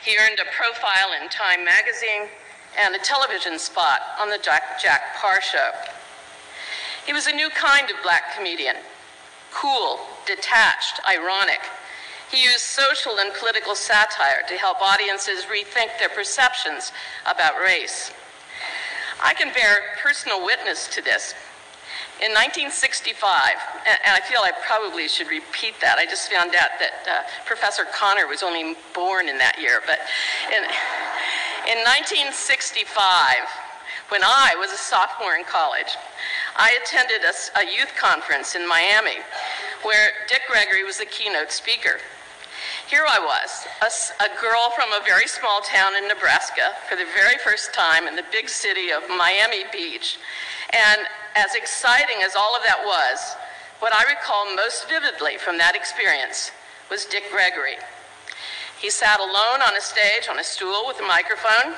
he 0.04 0.16
earned 0.16 0.40
a 0.40 0.50
profile 0.56 1.12
in 1.20 1.28
Time 1.28 1.64
magazine 1.64 2.28
and 2.78 2.94
a 2.94 2.98
television 2.98 3.58
spot 3.58 4.00
on 4.18 4.30
the 4.30 4.38
Jack, 4.38 4.80
Jack 4.80 5.16
Paar 5.16 5.40
Show. 5.40 5.70
He 7.04 7.12
was 7.12 7.26
a 7.26 7.32
new 7.32 7.50
kind 7.50 7.90
of 7.90 7.96
black 8.02 8.34
comedian 8.36 8.76
cool, 9.52 9.98
detached, 10.26 11.00
ironic. 11.08 11.60
He 12.30 12.44
used 12.44 12.60
social 12.60 13.18
and 13.18 13.32
political 13.34 13.74
satire 13.74 14.42
to 14.48 14.54
help 14.54 14.80
audiences 14.80 15.44
rethink 15.46 15.98
their 15.98 16.08
perceptions 16.08 16.92
about 17.26 17.60
race. 17.60 18.12
I 19.22 19.34
can 19.34 19.52
bear 19.52 19.78
personal 20.00 20.44
witness 20.44 20.88
to 20.94 21.02
this. 21.02 21.34
In 22.20 22.37
1965, 22.37 23.09
and 23.88 24.12
I 24.12 24.20
feel 24.20 24.44
I 24.44 24.52
probably 24.61 25.09
should 25.09 25.28
repeat 25.33 25.80
that. 25.80 25.96
I 25.96 26.04
just 26.04 26.30
found 26.30 26.52
out 26.52 26.76
that 26.76 27.09
uh, 27.09 27.24
Professor 27.46 27.88
Connor 27.96 28.28
was 28.28 28.42
only 28.42 28.76
born 28.92 29.33
in 29.33 29.38
that 29.38 29.56
year. 29.56 29.80
But 29.88 30.04
in, 30.52 30.61
in 31.64 31.80
1965, 31.80 32.85
when 34.12 34.20
I 34.20 34.52
was 34.61 34.68
a 34.68 34.76
sophomore 34.76 35.40
in 35.40 35.48
college, 35.48 35.96
I 36.61 36.76
attended 36.85 37.24
a, 37.24 37.33
a 37.56 37.64
youth 37.64 37.96
conference 37.96 38.54
in 38.54 38.68
Miami 38.68 39.24
where 39.80 40.12
Dick 40.28 40.42
Gregory 40.44 40.85
was 40.85 40.98
the 40.98 41.09
keynote 41.09 41.50
speaker. 41.50 42.04
Here 42.88 43.04
I 43.08 43.18
was, 43.18 43.66
a, 43.82 44.24
a, 44.24 44.40
girl 44.40 44.70
from 44.74 44.92
a 44.92 45.04
very 45.04 45.26
small 45.26 45.60
town 45.60 45.96
in 45.96 46.08
Nebraska, 46.08 46.72
for 46.88 46.96
the 46.96 47.06
very 47.14 47.38
first 47.38 47.72
time 47.72 48.08
in 48.08 48.16
the 48.16 48.24
big 48.32 48.48
city 48.48 48.90
of 48.90 49.02
Miami 49.08 49.64
Beach. 49.72 50.18
And 50.70 51.02
as 51.34 51.54
exciting 51.54 52.22
as 52.24 52.34
all 52.34 52.56
of 52.56 52.62
that 52.64 52.82
was, 52.84 53.36
what 53.78 53.94
I 53.94 54.02
recall 54.10 54.54
most 54.56 54.88
vividly 54.88 55.38
from 55.38 55.58
that 55.58 55.76
experience 55.76 56.50
was 56.90 57.04
Dick 57.04 57.24
Gregory. 57.30 57.76
He 58.80 58.90
sat 58.90 59.20
alone 59.20 59.62
on 59.62 59.76
a 59.76 59.80
stage 59.80 60.28
on 60.28 60.38
a 60.38 60.44
stool 60.44 60.84
with 60.86 60.98
a 61.00 61.06
microphone, 61.06 61.74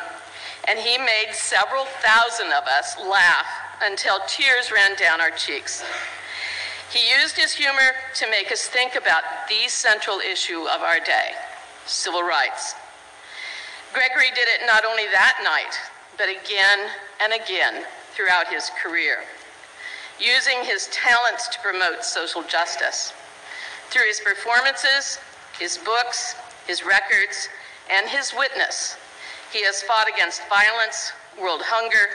and 0.68 0.78
he 0.78 0.96
made 0.98 1.32
several 1.32 1.84
thousand 2.00 2.52
of 2.52 2.64
us 2.64 2.96
laugh 2.98 3.46
until 3.82 4.18
tears 4.26 4.70
ran 4.72 4.96
down 4.96 5.20
our 5.20 5.30
cheeks. 5.30 5.84
He 6.92 7.10
used 7.10 7.36
his 7.36 7.52
humor 7.52 7.96
to 8.16 8.30
make 8.30 8.52
us 8.52 8.66
think 8.66 8.96
about 8.96 9.22
the 9.48 9.66
central 9.68 10.18
issue 10.18 10.68
of 10.68 10.82
our 10.82 11.00
day 11.00 11.32
civil 11.86 12.22
rights. 12.22 12.74
Gregory 13.92 14.28
did 14.34 14.46
it 14.46 14.66
not 14.66 14.84
only 14.84 15.04
that 15.12 15.38
night, 15.42 15.74
but 16.16 16.28
again 16.28 16.90
and 17.20 17.32
again 17.32 17.84
throughout 18.14 18.48
his 18.48 18.70
career, 18.82 19.24
using 20.20 20.58
his 20.64 20.88
talents 20.88 21.48
to 21.48 21.58
promote 21.60 22.04
social 22.04 22.42
justice. 22.42 23.12
Through 23.90 24.06
his 24.06 24.20
performances, 24.20 25.18
his 25.58 25.78
books, 25.78 26.36
his 26.66 26.84
records, 26.84 27.48
and 27.90 28.08
his 28.08 28.32
witness, 28.36 28.96
he 29.52 29.64
has 29.64 29.82
fought 29.82 30.08
against 30.08 30.42
violence, 30.48 31.12
world 31.40 31.62
hunger, 31.64 32.08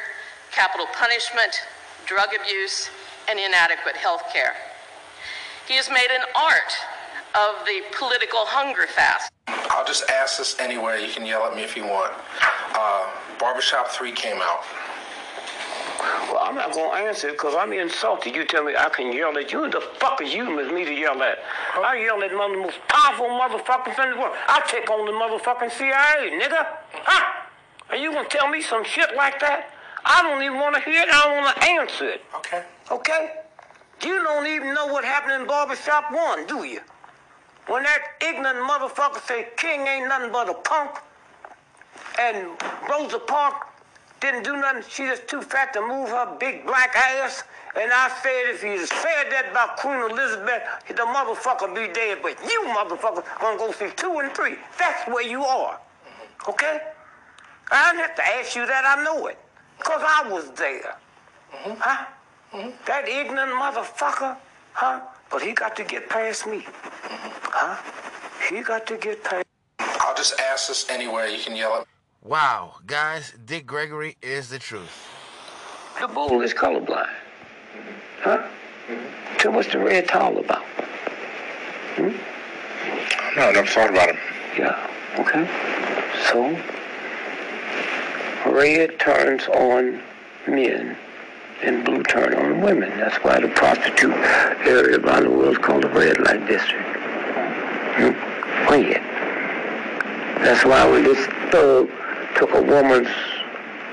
capital 0.51 0.87
punishment, 0.93 1.61
drug 2.05 2.29
abuse, 2.39 2.89
and 3.29 3.39
inadequate 3.39 3.97
health 3.97 4.23
care. 4.33 4.53
He 5.67 5.75
has 5.75 5.89
made 5.89 6.09
an 6.11 6.23
art 6.35 6.73
of 7.35 7.65
the 7.65 7.81
political 7.97 8.45
hunger 8.45 8.87
fast. 8.87 9.31
I'll 9.47 9.85
just 9.85 10.09
ask 10.09 10.37
this 10.37 10.57
anyway. 10.59 11.05
You 11.05 11.13
can 11.13 11.25
yell 11.25 11.43
at 11.43 11.55
me 11.55 11.63
if 11.63 11.75
you 11.75 11.83
want. 11.83 12.13
Uh, 12.73 13.09
Barbershop 13.39 13.89
3 13.89 14.11
came 14.11 14.37
out. 14.41 14.63
Well, 16.31 16.39
I'm 16.41 16.55
not 16.55 16.73
going 16.73 16.91
to 16.91 17.07
answer 17.07 17.29
it 17.29 17.33
because 17.33 17.55
I'm 17.55 17.73
insulted. 17.73 18.35
You 18.35 18.45
tell 18.45 18.63
me 18.63 18.75
I 18.77 18.89
can 18.89 19.11
yell 19.11 19.37
at 19.37 19.51
you. 19.51 19.63
Who 19.63 19.69
the 19.69 19.81
fuck 19.81 20.21
is 20.21 20.33
you 20.33 20.55
with 20.55 20.71
me 20.71 20.85
to 20.85 20.93
yell 20.93 21.21
at? 21.21 21.39
I 21.75 21.99
yell 22.03 22.21
at 22.23 22.33
one 22.33 22.51
of 22.51 22.57
the 22.57 22.63
most 22.63 22.79
powerful 22.87 23.27
motherfuckers 23.27 24.03
in 24.03 24.11
the 24.11 24.17
world. 24.19 24.35
I 24.47 24.61
take 24.67 24.89
on 24.89 25.05
the 25.05 25.11
motherfucking 25.11 25.71
CIA, 25.71 26.31
nigga. 26.39 26.65
Huh? 27.03 27.45
Are 27.89 27.95
you 27.95 28.11
going 28.11 28.27
to 28.29 28.37
tell 28.37 28.49
me 28.49 28.61
some 28.61 28.83
shit 28.83 29.15
like 29.15 29.39
that? 29.39 29.71
I 30.05 30.21
don't 30.21 30.41
even 30.43 30.57
want 30.57 30.75
to 30.75 30.81
hear 30.81 31.01
it. 31.01 31.09
I 31.09 31.25
don't 31.25 31.37
want 31.43 31.55
to 31.55 31.63
answer 31.63 32.09
it. 32.09 32.21
Okay. 32.35 32.63
Okay? 32.91 33.31
You 34.03 34.23
don't 34.23 34.47
even 34.47 34.73
know 34.73 34.87
what 34.87 35.03
happened 35.03 35.41
in 35.41 35.47
Barbershop 35.47 36.11
1, 36.11 36.47
do 36.47 36.63
you? 36.63 36.81
When 37.67 37.83
that 37.83 37.99
ignorant 38.21 38.59
motherfucker 38.59 39.25
say 39.27 39.47
King 39.57 39.87
ain't 39.87 40.07
nothing 40.07 40.31
but 40.31 40.49
a 40.49 40.53
punk, 40.53 40.91
and 42.19 42.47
Rosa 42.89 43.19
Parks 43.19 43.67
didn't 44.19 44.43
do 44.43 44.55
nothing, 44.55 44.83
she 44.89 45.03
just 45.03 45.27
too 45.27 45.41
fat 45.41 45.73
to 45.73 45.81
move 45.81 46.09
her 46.09 46.37
big 46.39 46.65
black 46.65 46.95
ass. 46.95 47.43
And 47.75 47.91
I 47.93 48.09
said 48.23 48.49
if 48.49 48.63
he 48.63 48.77
said 48.85 49.29
that 49.29 49.49
about 49.51 49.77
Queen 49.77 49.99
Elizabeth, 50.09 50.63
the 50.87 51.03
motherfucker 51.03 51.75
be 51.75 51.93
dead. 51.93 52.19
But 52.23 52.41
you 52.43 52.63
motherfucker 52.67 53.23
gonna 53.39 53.57
go 53.57 53.71
see 53.71 53.89
two 53.95 54.19
and 54.19 54.33
three. 54.33 54.55
That's 54.79 55.07
where 55.07 55.27
you 55.27 55.43
are. 55.43 55.79
Okay? 56.47 56.79
I 57.71 57.91
don't 57.91 58.01
have 58.01 58.15
to 58.15 58.25
ask 58.25 58.55
you 58.55 58.65
that, 58.65 58.97
I 58.97 59.03
know 59.03 59.27
it. 59.27 59.37
Because 59.77 60.01
I 60.03 60.29
was 60.29 60.49
there. 60.51 60.95
Mm-hmm. 61.53 61.73
Huh? 61.79 62.05
That 62.53 63.07
ignorant 63.07 63.51
motherfucker, 63.51 64.37
huh? 64.73 65.01
But 65.29 65.41
he 65.41 65.51
got 65.51 65.75
to 65.75 65.83
get 65.83 66.09
past 66.09 66.47
me. 66.47 66.63
Huh? 66.65 67.75
He 68.49 68.61
got 68.63 68.87
to 68.87 68.97
get 68.97 69.23
past. 69.23 69.45
I'll 69.79 70.15
just 70.15 70.39
ask 70.39 70.69
this 70.69 70.89
anyway. 70.89 71.35
You 71.35 71.43
can 71.43 71.55
yell 71.55 71.73
at 71.73 71.79
me. 71.81 71.85
Wow, 72.23 72.75
guys, 72.85 73.33
Dick 73.45 73.65
Gregory 73.65 74.17
is 74.21 74.49
the 74.49 74.59
truth. 74.59 75.07
The 75.99 76.07
bull 76.07 76.41
is 76.41 76.53
colorblind. 76.53 77.09
Huh? 78.21 78.47
So 79.41 79.51
what's 79.51 79.71
the 79.71 79.79
red 79.79 80.07
towel 80.07 80.37
about? 80.37 80.63
Hmm? 81.95 82.15
No, 83.35 83.49
I 83.49 83.51
never 83.51 83.67
thought 83.67 83.89
about 83.89 84.09
him. 84.09 84.17
Yeah, 84.57 84.89
okay. 85.19 85.45
So, 86.31 86.57
red 88.51 88.99
turns 88.99 89.47
on 89.49 90.01
men 90.47 90.97
and 91.63 91.83
blue 91.83 92.03
turn 92.03 92.33
on 92.33 92.61
women. 92.61 92.89
That's 92.97 93.15
why 93.23 93.39
the 93.39 93.47
prostitute 93.49 94.13
area 94.65 94.99
around 94.99 95.23
the 95.23 95.29
world 95.31 95.53
is 95.53 95.57
called 95.57 95.83
the 95.83 95.89
red 95.89 96.19
light 96.19 96.45
district. 96.47 96.85
Hmm? 97.97 98.37
That's 100.43 100.63
why 100.65 100.89
when 100.89 101.03
this 101.03 101.25
thug 101.51 101.89
took 102.35 102.53
a 102.53 102.61
woman's 102.61 103.07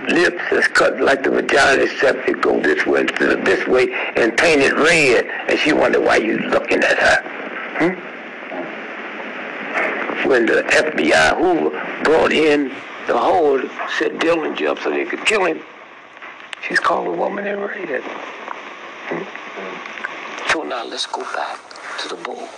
lips 0.09 0.42
that's 0.50 0.68
cut 0.68 1.00
like 1.00 1.22
the 1.22 1.31
vagina 1.31 1.83
except 1.83 2.29
it 2.29 2.40
go 2.42 2.61
this 2.61 2.85
way 2.85 3.00
instead 3.00 3.38
of 3.38 3.44
this 3.44 3.66
way 3.66 3.90
and 4.16 4.37
painted 4.37 4.72
red 4.72 5.24
and 5.48 5.59
she 5.59 5.72
wondered 5.72 6.05
why 6.05 6.16
you 6.16 6.38
looking 6.38 6.83
at 6.83 6.98
her. 6.98 7.22
Hmm? 7.79 7.94
When 10.29 10.46
the 10.46 10.62
FBI 10.62 11.37
Hoover 11.38 12.03
brought 12.05 12.33
in 12.33 12.68
the 13.07 13.16
whole 13.18 13.61
set 13.98 14.12
Dillinger 14.18 14.68
up 14.68 14.79
so 14.81 14.90
they 14.90 15.05
could 15.05 15.24
kill 15.24 15.44
him, 15.44 15.61
she's 16.66 16.81
called 16.81 17.09
a 17.09 17.12
woman 17.12 17.46
in 17.46 17.59
red. 17.61 18.03
Hmm? 19.07 20.50
So 20.50 20.62
now 20.62 20.85
let's 20.85 21.07
go 21.07 21.22
back 21.35 21.59
to 21.98 22.09
the 22.09 22.16
bull. 22.16 22.48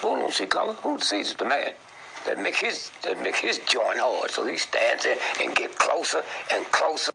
Bull 0.00 0.16
don't 0.16 0.32
see 0.32 0.46
color. 0.46 0.74
Who 0.74 0.98
sees 0.98 1.34
the 1.34 1.44
man? 1.44 1.72
that 2.26 2.38
make 2.38 2.56
his 2.56 2.90
that 3.02 3.20
make 3.22 3.36
his 3.36 3.58
joint 3.60 3.98
hard. 3.98 4.30
So 4.30 4.46
he 4.46 4.56
stands 4.56 5.04
there 5.04 5.16
and 5.40 5.54
get 5.54 5.76
closer 5.76 6.22
and 6.52 6.64
closer. 6.66 7.12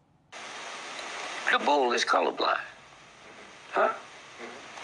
The 1.50 1.58
bull 1.58 1.92
is 1.92 2.04
colorblind. 2.04 2.60
Huh? 3.72 3.92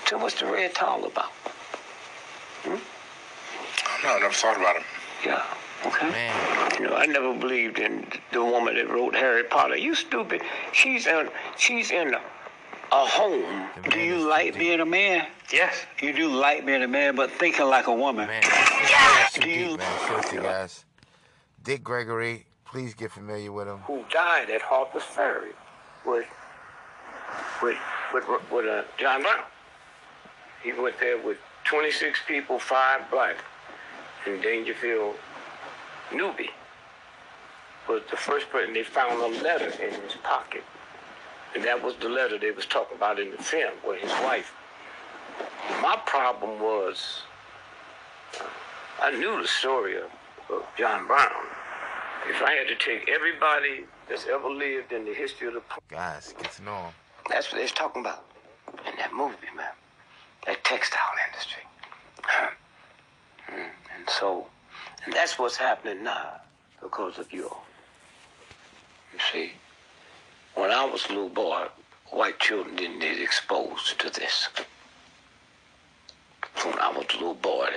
So 0.07 0.18
what's 0.18 0.38
the 0.38 0.46
red 0.46 0.74
towel 0.74 1.04
about? 1.04 1.30
Hmm? 2.64 2.78
No, 4.04 4.16
I 4.16 4.20
never 4.20 4.33
thought 4.33 4.57
about 4.57 4.76
him. 4.76 4.85
Yeah. 5.24 5.42
Okay. 5.87 6.31
You 6.79 6.88
know, 6.88 6.97
I 6.97 7.07
never 7.07 7.35
believed 7.35 7.79
in 7.79 8.07
the 8.33 8.42
woman 8.42 8.75
that 8.77 8.88
wrote 8.88 9.14
Harry 9.14 9.44
Potter. 9.44 9.77
You 9.77 9.94
stupid. 9.94 10.42
She's 10.73 11.07
in 11.07 11.29
she's 11.59 11.90
in 11.90 12.14
a, 12.14 12.18
a 12.92 13.05
home. 13.07 13.68
Do 13.90 13.99
you 14.01 14.16
like 14.29 14.59
being 14.59 14.81
a 14.81 14.87
man? 14.87 15.27
Yes. 15.53 15.85
You 16.01 16.12
do 16.14 16.29
like 16.29 16.64
being 16.64 16.83
a 16.83 16.88
man, 16.88 17.14
but 17.16 17.31
thinking 17.31 17.66
like 17.66 17.87
a 17.87 17.94
woman. 17.94 18.27
Man, 18.27 18.42
Yes. 18.42 19.33
too 19.35 19.40
deep, 19.42 19.79
man. 19.79 19.99
Seriously, 20.09 20.38
guys. 20.38 20.85
Dick 21.62 21.83
Gregory, 21.85 22.47
please 22.64 22.94
get 22.94 23.11
familiar 23.11 23.53
with 23.53 23.68
him. 23.68 23.79
who 23.81 24.05
died 24.11 24.51
at 24.51 24.62
Harper's 24.62 25.03
Ferry 25.03 25.53
with 26.07 26.27
with 27.62 27.77
with, 28.12 28.25
with 28.51 28.66
uh, 28.66 28.83
John 28.99 29.23
Brown. 29.23 29.40
He 30.62 30.73
went 30.73 30.99
there 30.99 31.18
with 31.23 31.37
26 31.64 32.20
people, 32.27 32.59
five 32.59 33.03
black, 33.11 33.37
in 34.27 34.40
Dangerfield, 34.40 35.14
Newby. 36.12 36.50
Was 37.88 38.02
the 38.10 38.16
first 38.16 38.48
person 38.50 38.72
they 38.72 38.82
found 38.82 39.20
a 39.20 39.42
letter 39.42 39.66
in 39.66 39.92
his 40.02 40.14
pocket, 40.22 40.64
and 41.54 41.62
that 41.64 41.82
was 41.82 41.94
the 41.96 42.08
letter 42.08 42.38
they 42.38 42.50
was 42.50 42.64
talking 42.66 42.96
about 42.96 43.20
in 43.20 43.30
the 43.30 43.36
film 43.36 43.74
with 43.86 44.00
his 44.00 44.10
wife. 44.22 44.52
My 45.82 46.00
problem 46.06 46.60
was 46.60 47.22
I 49.02 49.10
knew 49.10 49.40
the 49.42 49.48
story 49.48 49.96
of, 49.96 50.04
of 50.50 50.62
John 50.78 51.06
Brown. 51.06 51.30
If 52.26 52.40
I 52.42 52.52
had 52.52 52.68
to 52.68 52.76
take 52.76 53.08
everybody 53.08 53.84
that's 54.08 54.26
ever 54.26 54.48
lived 54.48 54.92
in 54.92 55.04
the 55.04 55.12
history 55.12 55.48
of 55.48 55.54
the 55.54 55.62
Guys, 55.90 56.34
get 56.40 56.52
to 56.52 56.62
know 56.62 56.76
him. 56.76 56.92
that's 57.28 57.48
what 57.52 57.58
they 57.58 57.64
was 57.64 57.72
talking 57.72 58.00
about 58.00 58.24
in 58.86 58.96
that 58.96 59.12
movie, 59.12 59.36
man. 59.54 59.66
That 60.46 60.64
textile 60.64 61.00
industry. 61.28 61.62
Mm, 63.50 63.68
and 63.94 64.08
so, 64.08 64.46
and 65.04 65.14
that's 65.14 65.38
what's 65.38 65.56
happening 65.56 66.02
now 66.04 66.40
because 66.82 67.18
of 67.18 67.32
you. 67.32 67.50
You 69.12 69.18
see, 69.32 69.52
when 70.54 70.70
I 70.70 70.84
was 70.84 71.04
a 71.06 71.08
little 71.08 71.28
boy, 71.28 71.66
white 72.10 72.38
children 72.38 72.76
didn't 72.76 73.00
get 73.00 73.20
exposed 73.20 73.98
to 74.00 74.10
this. 74.10 74.48
When 76.64 76.78
I 76.78 76.90
was 76.90 77.06
a 77.10 77.18
little 77.18 77.34
boy, 77.34 77.68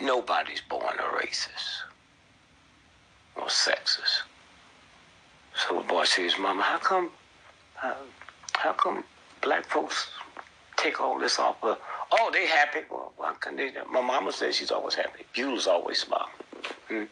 nobody's 0.00 0.60
born 0.68 0.94
a 0.98 1.16
racist 1.16 1.82
or 3.36 3.46
sexist. 3.46 4.22
So 5.54 5.80
the 5.80 5.86
boy 5.86 6.04
says, 6.04 6.34
Mama, 6.38 6.62
how 6.62 6.78
come, 6.78 7.10
uh, 7.82 7.94
how 8.54 8.72
come 8.72 9.04
black 9.40 9.64
folks 9.66 10.08
take 10.76 11.00
all 11.00 11.18
this 11.18 11.38
off? 11.38 11.56
Well, 11.62 11.78
oh, 12.18 12.30
they 12.32 12.46
happy. 12.46 12.80
Well, 12.90 13.12
why 13.16 13.34
can 13.40 13.56
they? 13.56 13.72
My 13.90 14.00
mama 14.00 14.32
says 14.32 14.56
she's 14.56 14.70
always 14.70 14.94
happy. 14.94 15.24
Buell's 15.32 15.66
always 15.66 15.98
smiling. 15.98 16.30
Hmm? 16.88 17.04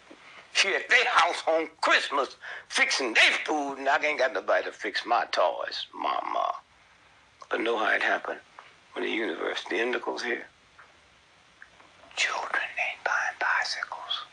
She 0.54 0.68
at 0.68 0.88
their 0.88 1.06
house 1.06 1.42
on 1.46 1.68
Christmas 1.80 2.36
fixing 2.68 3.14
their 3.14 3.32
food, 3.44 3.78
and 3.78 3.88
I 3.88 3.98
ain't 4.04 4.18
got 4.18 4.34
nobody 4.34 4.64
to 4.66 4.72
fix 4.72 5.06
my 5.06 5.24
toys, 5.32 5.86
mama. 5.94 6.52
But 7.50 7.60
know 7.60 7.78
how 7.78 7.90
it 7.90 8.02
happened 8.02 8.40
when 8.92 9.04
the 9.04 9.10
universe, 9.10 9.64
the 9.68 9.76
Indicals 9.76 10.22
here. 10.22 10.46
Children 12.16 12.62
ain't 12.62 13.04
buying 13.04 13.38
bicycles. 13.40 14.26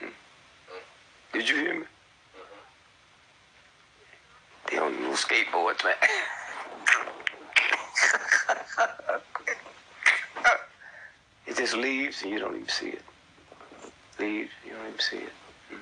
Hmm? 0.00 1.38
Did 1.38 1.48
you 1.48 1.56
hear 1.56 1.80
me? 1.80 1.86
They 4.70 4.76
don't 4.76 5.00
know 5.02 5.10
skateboards, 5.10 5.84
man. 5.84 5.94
it 11.46 11.56
just 11.56 11.74
leaves 11.74 12.22
and 12.22 12.30
you 12.30 12.38
don't 12.38 12.54
even 12.54 12.68
see 12.68 12.88
it. 12.88 13.02
Leaves, 14.18 14.50
you 14.64 14.72
don't 14.72 14.86
even 14.88 15.00
see 15.00 15.18
it. 15.18 15.32
Mm. 15.72 15.78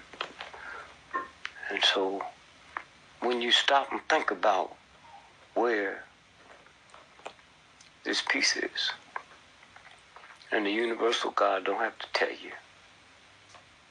And 1.70 1.84
so 1.84 2.22
when 3.20 3.40
you 3.40 3.52
stop 3.52 3.92
and 3.92 4.00
think 4.08 4.30
about 4.30 4.74
where 5.54 6.04
this 8.04 8.22
piece 8.28 8.56
is, 8.56 8.90
And 10.50 10.66
the 10.66 10.70
universal 10.70 11.30
God 11.30 11.64
don't 11.64 11.80
have 11.80 11.98
to 11.98 12.06
tell 12.12 12.28
you 12.28 12.52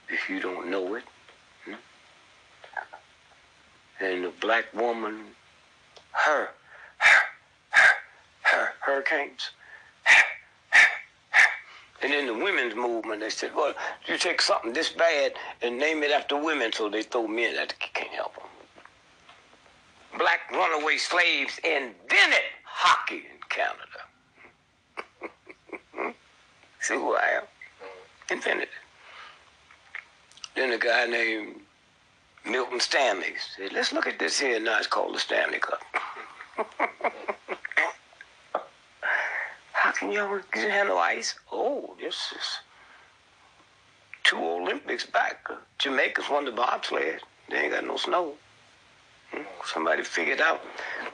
if 0.09 0.29
you 0.29 0.39
don't 0.39 0.69
know 0.69 0.93
it. 0.93 1.03
Hmm? 1.65 1.73
And 3.99 4.25
the 4.25 4.29
black 4.39 4.71
woman, 4.73 5.25
her 6.11 6.49
hurricanes. 8.91 9.51
And 12.03 12.11
in 12.13 12.25
the 12.25 12.33
women's 12.33 12.75
movement, 12.75 13.21
they 13.21 13.29
said, 13.29 13.51
well, 13.55 13.73
you 14.07 14.17
take 14.17 14.41
something 14.41 14.73
this 14.73 14.89
bad 14.89 15.33
and 15.61 15.77
name 15.77 16.01
it 16.01 16.09
after 16.09 16.35
women, 16.35 16.73
so 16.73 16.89
they 16.89 17.03
throw 17.03 17.27
men 17.27 17.55
at 17.55 17.71
it. 17.71 17.75
Can't 17.93 18.09
help 18.09 18.33
them. 18.35 18.45
Black 20.17 20.39
runaway 20.51 20.97
slaves 20.97 21.59
invented 21.63 22.39
hockey 22.63 23.17
in 23.31 23.39
Canada. 23.49 24.01
See 26.79 26.95
who 26.95 27.13
I 27.13 27.27
am? 27.37 27.43
Invented 28.31 28.63
it. 28.63 28.69
Then 30.55 30.71
a 30.71 30.79
guy 30.79 31.05
named 31.05 31.61
Milton 32.45 32.79
Stanley 32.79 33.35
said, 33.55 33.73
let's 33.73 33.93
look 33.93 34.07
at 34.07 34.17
this 34.17 34.39
here. 34.39 34.59
Now 34.59 34.79
it's 34.79 34.87
called 34.87 35.13
the 35.13 35.19
Stanley 35.19 35.59
Cup. 35.59 35.81
Can 40.01 40.11
y'all 40.13 40.41
no 40.87 40.97
ice? 40.97 41.35
Oh, 41.51 41.95
this 42.01 42.33
is 42.35 42.59
two 44.23 44.39
Olympics 44.39 45.05
back. 45.05 45.47
Jamaica's 45.77 46.27
won 46.27 46.45
the 46.45 46.51
bobsled. 46.51 47.19
They 47.47 47.57
ain't 47.57 47.73
got 47.73 47.85
no 47.85 47.97
snow. 47.97 48.33
Hmm? 49.31 49.43
Somebody 49.63 50.01
figured 50.01 50.41
out 50.41 50.59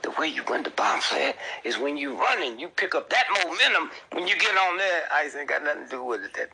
the 0.00 0.10
way 0.12 0.28
you 0.28 0.42
win 0.48 0.62
the 0.62 0.70
bobsled 0.70 1.34
is 1.64 1.76
when 1.76 1.98
you 1.98 2.18
run 2.18 2.42
and 2.42 2.58
you 2.58 2.68
pick 2.68 2.94
up 2.94 3.10
that 3.10 3.26
momentum. 3.44 3.90
When 4.12 4.26
you 4.26 4.38
get 4.38 4.56
on 4.56 4.78
there, 4.78 5.02
ice 5.12 5.36
ain't 5.36 5.50
got 5.50 5.64
nothing 5.64 5.84
to 5.84 5.90
do 5.90 6.02
with 6.02 6.22
it. 6.22 6.32
That 6.32 6.48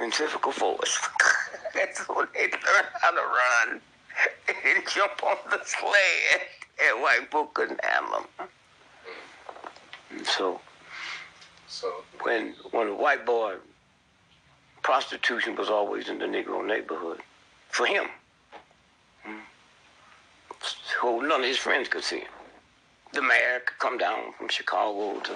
centrifugal 0.00 0.50
force. 0.50 0.98
That's 1.72 2.00
when 2.08 2.26
they 2.34 2.50
learn 2.50 2.84
how 3.00 3.12
to 3.12 3.20
run 3.20 3.80
and 4.48 4.88
jump 4.88 5.22
on 5.22 5.36
the 5.50 5.60
sled. 5.64 6.40
And 6.84 7.00
white 7.00 7.30
folk 7.30 7.54
couldn't 7.54 7.80
handle 7.84 8.26
them. 8.38 8.48
And 10.10 10.26
so, 10.26 10.60
So 11.72 12.04
when 12.20 12.52
when 12.70 12.88
a 12.88 12.94
white 12.94 13.24
boy, 13.24 13.54
prostitution 14.82 15.56
was 15.56 15.70
always 15.70 16.10
in 16.10 16.18
the 16.18 16.26
Negro 16.26 16.64
neighborhood 16.64 17.20
for 17.70 17.86
him. 17.86 18.04
Hmm. 19.24 19.38
So 20.60 21.20
none 21.20 21.40
of 21.40 21.46
his 21.46 21.56
friends 21.56 21.88
could 21.88 22.04
see 22.04 22.18
him. 22.18 22.34
The 23.14 23.22
mayor 23.22 23.62
could 23.64 23.78
come 23.78 23.96
down 23.96 24.34
from 24.36 24.48
Chicago 24.48 25.18
to 25.20 25.32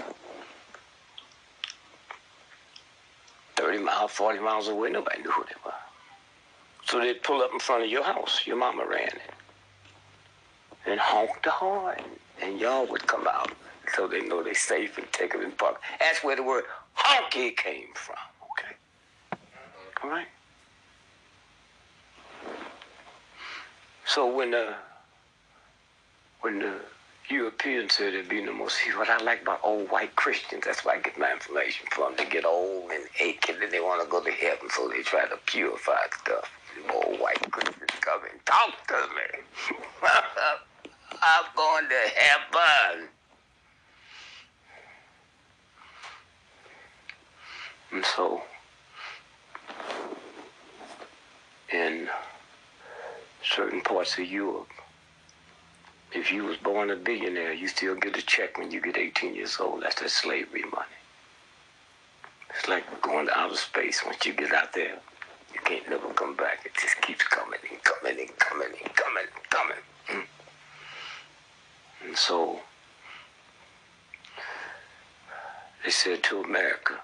30 3.56 3.78
miles, 3.78 4.10
40 4.10 4.40
miles 4.40 4.68
away. 4.68 4.90
Nobody 4.90 5.22
knew 5.22 5.30
who 5.30 5.44
they 5.44 5.60
were. 5.64 5.72
So 6.84 7.00
they'd 7.00 7.22
pull 7.22 7.40
up 7.40 7.50
in 7.54 7.60
front 7.60 7.82
of 7.84 7.88
your 7.88 8.04
house. 8.04 8.46
Your 8.46 8.56
mama 8.56 8.84
ran 8.86 9.08
it. 9.08 9.34
And 10.84 11.00
honk 11.00 11.30
the 11.42 11.50
horn. 11.50 12.02
And 12.42 12.60
y'all 12.60 12.86
would 12.86 13.06
come 13.06 13.26
out 13.26 13.52
so 13.94 14.06
they 14.06 14.20
know 14.20 14.42
they're 14.42 14.54
safe 14.54 14.98
and 14.98 15.06
take 15.12 15.32
them 15.32 15.42
in 15.42 15.50
the 15.50 15.56
park. 15.56 15.80
That's 16.00 16.22
where 16.22 16.36
the 16.36 16.42
word 16.42 16.64
honky 16.96 17.56
came 17.56 17.88
from. 17.94 18.16
Okay? 18.52 18.74
All 20.02 20.10
right? 20.10 20.26
So 24.06 24.26
when 24.34 24.52
the 24.52 24.74
when 26.40 26.60
the 26.60 26.74
Europeans 27.28 27.94
said 27.94 28.14
it'd 28.14 28.28
be 28.28 28.40
no 28.40 28.52
more, 28.52 28.70
see 28.70 28.90
what 28.90 29.08
I 29.10 29.18
like 29.18 29.42
about 29.42 29.60
old 29.64 29.90
white 29.90 30.14
Christians, 30.14 30.62
that's 30.64 30.84
where 30.84 30.96
I 30.96 31.00
get 31.00 31.18
my 31.18 31.32
information 31.32 31.86
from. 31.90 32.14
They 32.16 32.24
get 32.24 32.44
old 32.44 32.90
and 32.92 33.04
aching 33.20 33.56
and 33.60 33.72
they 33.72 33.80
want 33.80 34.02
to 34.04 34.08
go 34.08 34.22
to 34.22 34.30
heaven, 34.30 34.68
so 34.70 34.88
they 34.88 35.02
try 35.02 35.26
to 35.26 35.36
purify 35.46 35.98
stuff. 36.22 36.50
Old 36.94 37.18
white 37.18 37.50
Christians 37.50 37.90
come 38.00 38.20
and 38.30 38.46
talk 38.46 38.86
to 38.88 38.94
me. 38.94 39.42
I'm 41.22 41.44
going 41.56 41.88
to 41.88 42.10
heaven. 42.14 43.08
And 47.92 48.04
so, 48.04 48.42
in 51.72 52.08
certain 53.42 53.80
parts 53.80 54.18
of 54.18 54.26
Europe, 54.26 54.68
if 56.12 56.32
you 56.32 56.44
was 56.44 56.56
born 56.56 56.90
a 56.90 56.96
billionaire, 56.96 57.52
you 57.52 57.68
still 57.68 57.94
get 57.94 58.16
a 58.16 58.22
check 58.22 58.58
when 58.58 58.70
you 58.70 58.80
get 58.80 58.96
18 58.96 59.34
years 59.34 59.58
old. 59.60 59.82
That's 59.82 60.00
that 60.00 60.10
slavery 60.10 60.62
money. 60.62 60.86
It's 62.50 62.68
like 62.68 62.84
going 63.02 63.26
to 63.26 63.38
outer 63.38 63.56
space. 63.56 64.02
Once 64.04 64.24
you 64.24 64.32
get 64.32 64.52
out 64.52 64.72
there, 64.72 64.98
you 65.52 65.60
can't 65.64 65.88
never 65.88 66.08
come 66.14 66.36
back. 66.36 66.64
It 66.64 66.72
just 66.80 67.00
keeps 67.02 67.24
coming 67.24 67.60
and 67.70 67.82
coming 67.82 68.18
and 68.18 68.38
coming 68.38 68.68
and 68.82 68.94
coming 68.94 69.24
and 69.34 69.50
coming. 69.50 69.76
Mm. 70.08 70.26
And 72.06 72.16
so, 72.16 72.60
they 75.84 75.90
said 75.90 76.22
to 76.24 76.40
America, 76.40 77.00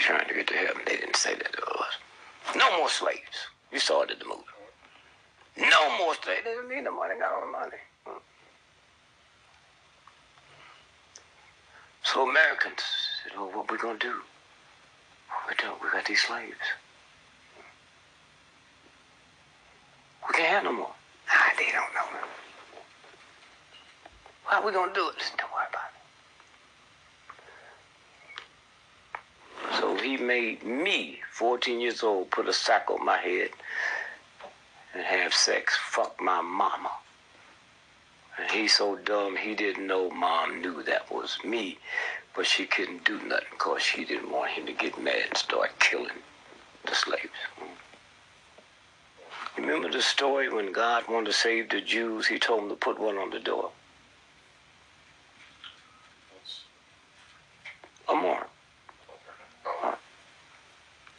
trying 0.00 0.26
to 0.28 0.34
get 0.34 0.46
to 0.48 0.54
heaven. 0.54 0.82
They 0.86 0.96
didn't 0.96 1.16
say 1.16 1.34
that 1.34 1.52
to 1.52 1.62
us. 1.62 1.98
No 2.56 2.76
more 2.78 2.88
slaves. 2.88 3.48
You 3.72 3.78
saw 3.78 4.02
it 4.02 4.10
in 4.10 4.18
the 4.18 4.24
movie. 4.24 4.42
No 5.56 5.98
more 5.98 6.14
slaves. 6.22 6.42
They 6.44 6.50
didn't 6.50 6.68
need 6.68 6.86
the 6.86 6.90
money. 6.90 7.14
Got 7.18 7.32
all 7.32 7.40
the 7.46 7.52
money. 7.52 7.76
Hmm. 8.06 8.18
So 12.02 12.28
Americans 12.28 12.82
said, 13.22 13.32
"Oh, 13.36 13.46
what 13.46 13.70
we 13.70 13.78
gonna 13.78 13.98
do? 13.98 14.22
We 15.48 15.54
don't. 15.56 15.80
We 15.82 15.90
got 15.90 16.04
these 16.06 16.22
slaves. 16.22 16.54
We 20.28 20.34
can't 20.34 20.48
have 20.48 20.64
no 20.64 20.72
more. 20.72 20.94
Ah, 21.30 21.52
they 21.56 21.66
don't 21.72 21.94
know. 21.94 22.00
How 24.44 24.64
we 24.66 24.72
gonna 24.72 24.92
do 24.92 25.08
it? 25.08 25.14
Listen, 25.16 25.36
don't 25.38 25.52
worry 25.52 25.66
about 25.70 25.90
it. 29.70 29.78
So 29.78 29.89
he 30.02 30.16
made 30.16 30.62
me, 30.62 31.20
14 31.32 31.80
years 31.80 32.02
old, 32.02 32.30
put 32.30 32.48
a 32.48 32.52
sack 32.52 32.90
on 32.90 33.04
my 33.04 33.16
head 33.16 33.50
and 34.94 35.02
have 35.02 35.34
sex. 35.34 35.76
Fuck 35.76 36.20
my 36.20 36.40
mama. 36.40 36.90
And 38.38 38.50
he's 38.50 38.76
so 38.76 38.96
dumb 38.96 39.36
he 39.36 39.54
didn't 39.54 39.86
know 39.86 40.10
mom 40.10 40.60
knew 40.62 40.82
that 40.84 41.10
was 41.12 41.38
me, 41.44 41.78
but 42.34 42.46
she 42.46 42.66
couldn't 42.66 43.04
do 43.04 43.20
nothing 43.22 43.46
because 43.50 43.82
she 43.82 44.04
didn't 44.04 44.30
want 44.30 44.50
him 44.50 44.66
to 44.66 44.72
get 44.72 45.00
mad 45.02 45.24
and 45.28 45.36
start 45.36 45.78
killing 45.78 46.22
the 46.86 46.94
slaves. 46.94 47.28
Remember 49.56 49.90
the 49.90 50.00
story 50.00 50.48
when 50.48 50.72
God 50.72 51.04
wanted 51.08 51.26
to 51.26 51.32
save 51.32 51.68
the 51.68 51.80
Jews? 51.80 52.26
He 52.26 52.38
told 52.38 52.62
them 52.62 52.68
to 52.70 52.76
put 52.76 52.98
one 52.98 53.16
on 53.18 53.30
the 53.30 53.40
door. 53.40 53.70
A 58.08 58.14
mark. 58.14 58.48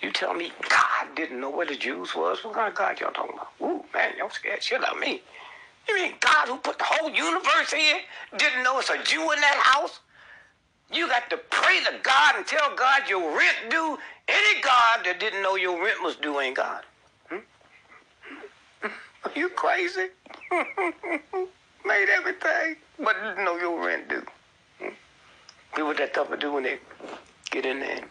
You 0.01 0.11
tell 0.11 0.33
me 0.33 0.51
God 0.67 1.15
didn't 1.15 1.39
know 1.39 1.51
where 1.51 1.65
the 1.65 1.75
Jews 1.75 2.15
was? 2.15 2.43
What 2.43 2.55
kind 2.55 2.67
of 2.67 2.75
God 2.75 2.99
y'all 2.99 3.11
talking 3.11 3.35
about? 3.35 3.49
Ooh, 3.61 3.83
man, 3.93 4.13
y'all 4.17 4.31
scared 4.31 4.63
shit 4.63 4.83
out 4.83 4.95
of 4.95 4.99
me. 4.99 5.21
You 5.87 5.95
mean 5.95 6.13
God 6.19 6.47
who 6.47 6.57
put 6.57 6.79
the 6.79 6.85
whole 6.85 7.09
universe 7.09 7.71
here 7.71 7.97
didn't 8.37 8.63
know 8.63 8.79
it's 8.79 8.89
a 8.89 9.01
Jew 9.03 9.21
in 9.21 9.41
that 9.41 9.59
house? 9.61 9.99
You 10.91 11.07
got 11.07 11.29
to 11.29 11.37
pray 11.37 11.79
to 11.85 11.93
God 12.03 12.35
and 12.35 12.45
tell 12.45 12.75
God 12.75 13.03
your 13.07 13.37
rent 13.37 13.57
due. 13.69 13.97
Any 14.27 14.61
God 14.61 15.05
that 15.05 15.19
didn't 15.19 15.41
know 15.41 15.55
your 15.55 15.81
rent 15.81 16.01
was 16.01 16.15
due 16.15 16.39
ain't 16.39 16.57
God. 16.57 16.83
Hmm? 17.29 17.37
Are 18.83 19.31
you 19.35 19.49
crazy? 19.49 20.07
Made 21.85 22.09
everything, 22.09 22.75
but 22.99 23.15
didn't 23.21 23.45
know 23.45 23.57
your 23.57 23.85
rent 23.85 24.09
due. 24.09 24.25
Hmm? 24.79 24.89
See 25.75 25.81
what 25.83 25.97
that 25.97 26.13
tough 26.13 26.29
to 26.29 26.37
do 26.37 26.53
when 26.53 26.63
they 26.63 26.79
get 27.51 27.65
in 27.65 27.79
there. 27.79 28.03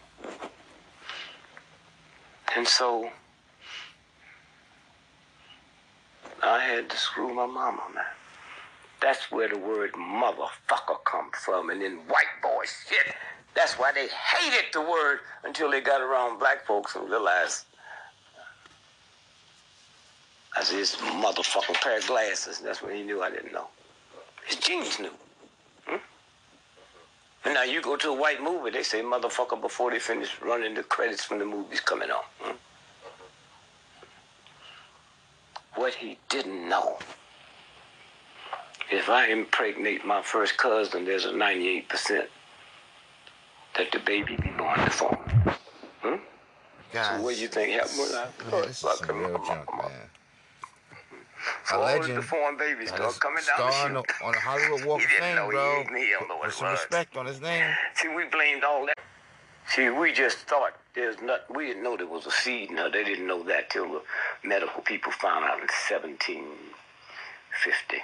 And 2.55 2.67
so 2.67 3.09
I 6.43 6.59
had 6.59 6.89
to 6.89 6.97
screw 6.97 7.33
my 7.33 7.45
mama, 7.45 7.83
man. 7.93 8.03
That's 9.01 9.31
where 9.31 9.49
the 9.49 9.57
word 9.57 9.93
motherfucker 9.93 11.03
comes 11.05 11.35
from. 11.43 11.69
And 11.69 11.81
then 11.81 11.97
white 12.07 12.25
boy 12.43 12.65
shit. 12.87 13.15
That's 13.55 13.73
why 13.73 13.91
they 13.91 14.07
hated 14.07 14.65
the 14.73 14.81
word 14.81 15.19
until 15.43 15.71
they 15.71 15.81
got 15.81 16.01
around 16.01 16.39
black 16.39 16.65
folks 16.65 16.95
and 16.95 17.09
realized 17.09 17.65
I 20.55 20.63
said, 20.63 20.79
this 20.79 20.95
motherfucking 20.97 21.81
pair 21.81 21.97
of 21.97 22.07
glasses. 22.07 22.59
That's 22.59 22.81
when 22.81 22.95
he 22.95 23.03
knew 23.03 23.21
I 23.21 23.29
didn't 23.29 23.53
know. 23.53 23.67
His 24.45 24.57
genes 24.57 24.99
knew. 24.99 25.11
And 27.43 27.55
now 27.55 27.63
you 27.63 27.81
go 27.81 27.95
to 27.97 28.09
a 28.09 28.13
white 28.13 28.41
movie, 28.41 28.69
they 28.69 28.83
say 28.83 29.01
motherfucker 29.01 29.59
before 29.59 29.91
they 29.91 29.99
finish 29.99 30.29
running 30.41 30.75
the 30.75 30.83
credits 30.83 31.23
from 31.23 31.39
the 31.39 31.45
movies 31.45 31.79
coming 31.79 32.11
on. 32.11 32.23
Hmm? 32.39 32.55
What 35.75 35.95
he 35.95 36.19
didn't 36.29 36.69
know. 36.69 36.99
If 38.91 39.09
I 39.09 39.27
impregnate 39.27 40.05
my 40.05 40.21
first 40.21 40.57
cousin, 40.57 41.05
there's 41.05 41.25
a 41.25 41.31
98% 41.31 42.27
that 43.77 43.91
the 43.91 43.99
baby 43.99 44.35
be 44.35 44.49
born 44.49 44.79
deformed. 44.83 45.31
Hmm? 46.01 46.15
Guys, 46.93 47.07
so 47.07 47.23
what 47.23 47.35
do 47.35 47.41
you 47.41 47.47
think 47.47 47.71
happened 47.71 47.99
with 47.99 48.11
that? 48.11 48.51
man, 48.51 48.61
this 48.63 48.83
is 48.83 48.99
some 48.99 49.17
real 49.17 49.43
junk, 49.45 49.67
man. 49.75 49.91
A 51.41 51.67
So 51.67 51.81
all 51.81 52.01
the 52.01 52.13
deformed 52.13 52.57
babies 52.57 52.91
is 52.91 53.19
coming 53.19 53.43
down 53.45 53.57
the 53.57 53.63
on 53.63 53.93
the, 53.93 54.03
on 54.23 54.31
the 54.33 54.39
Hollywood 54.39 54.85
Walk 54.85 55.03
of 55.03 55.09
Fame, 55.09 55.49
bro. 55.49 55.83
he 55.95 56.13
Put 56.41 56.53
some 56.53 56.69
respect 56.69 57.17
on 57.17 57.25
his 57.25 57.41
name. 57.41 57.73
See, 57.95 58.07
we 58.09 58.25
blamed 58.25 58.63
all 58.63 58.85
that. 58.85 58.97
See, 59.67 59.89
we 59.89 60.11
just 60.11 60.39
thought 60.39 60.73
there's 60.95 61.21
nothing. 61.21 61.55
We 61.55 61.67
didn't 61.67 61.83
know 61.83 61.95
there 61.95 62.07
was 62.07 62.25
a 62.25 62.31
seed 62.31 62.71
in 62.71 62.77
her. 62.77 62.89
They 62.89 63.03
didn't 63.03 63.27
know 63.27 63.43
that 63.43 63.69
till 63.69 63.87
the 63.89 64.01
medical 64.43 64.81
people 64.81 65.11
found 65.13 65.45
out 65.45 65.59
in 65.59 65.67
1750. 65.67 67.97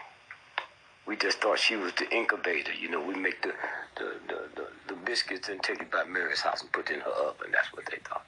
We 1.06 1.16
just 1.16 1.40
thought 1.42 1.60
she 1.60 1.76
was 1.76 1.94
the 1.94 2.10
incubator. 2.10 2.74
You 2.74 2.90
know, 2.90 3.02
we 3.02 3.16
make 3.16 3.42
the 3.42 3.54
the, 3.98 4.16
the, 4.28 4.50
the, 4.56 4.68
the 4.88 4.94
biscuits 4.94 5.50
and 5.50 5.62
take 5.62 5.82
it 5.82 5.92
by 5.92 6.06
Mary's 6.06 6.42
house 6.42 6.62
and 6.62 6.72
put 6.72 6.90
it 6.90 6.96
in 6.96 7.02
her 7.02 7.12
oven. 7.12 7.52
That's 7.52 7.72
what 7.74 7.86
they 7.90 7.98
thought. 7.98 8.26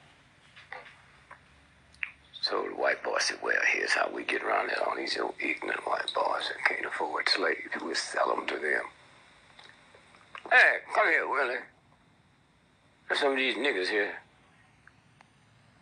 So 2.50 2.64
the 2.64 2.76
white 2.76 3.04
boy 3.04 3.18
said, 3.20 3.38
well, 3.44 3.62
here's 3.72 3.92
how 3.92 4.10
we 4.12 4.24
get 4.24 4.42
around 4.42 4.72
it. 4.72 4.80
All 4.80 4.96
these 4.96 5.18
old 5.20 5.36
ignorant 5.40 5.86
white 5.86 6.12
boys 6.16 6.50
that 6.50 6.66
can't 6.68 6.86
afford 6.86 7.30
slaves. 7.30 7.60
We 7.86 7.94
sell 7.94 8.36
them 8.36 8.48
to 8.48 8.56
them. 8.56 8.82
Hey, 10.52 10.78
come 10.96 11.08
here, 11.10 11.30
Willie. 11.30 11.60
There's 13.08 13.20
some 13.20 13.34
of 13.34 13.38
these 13.38 13.56
niggas 13.56 13.90
here. 13.90 14.14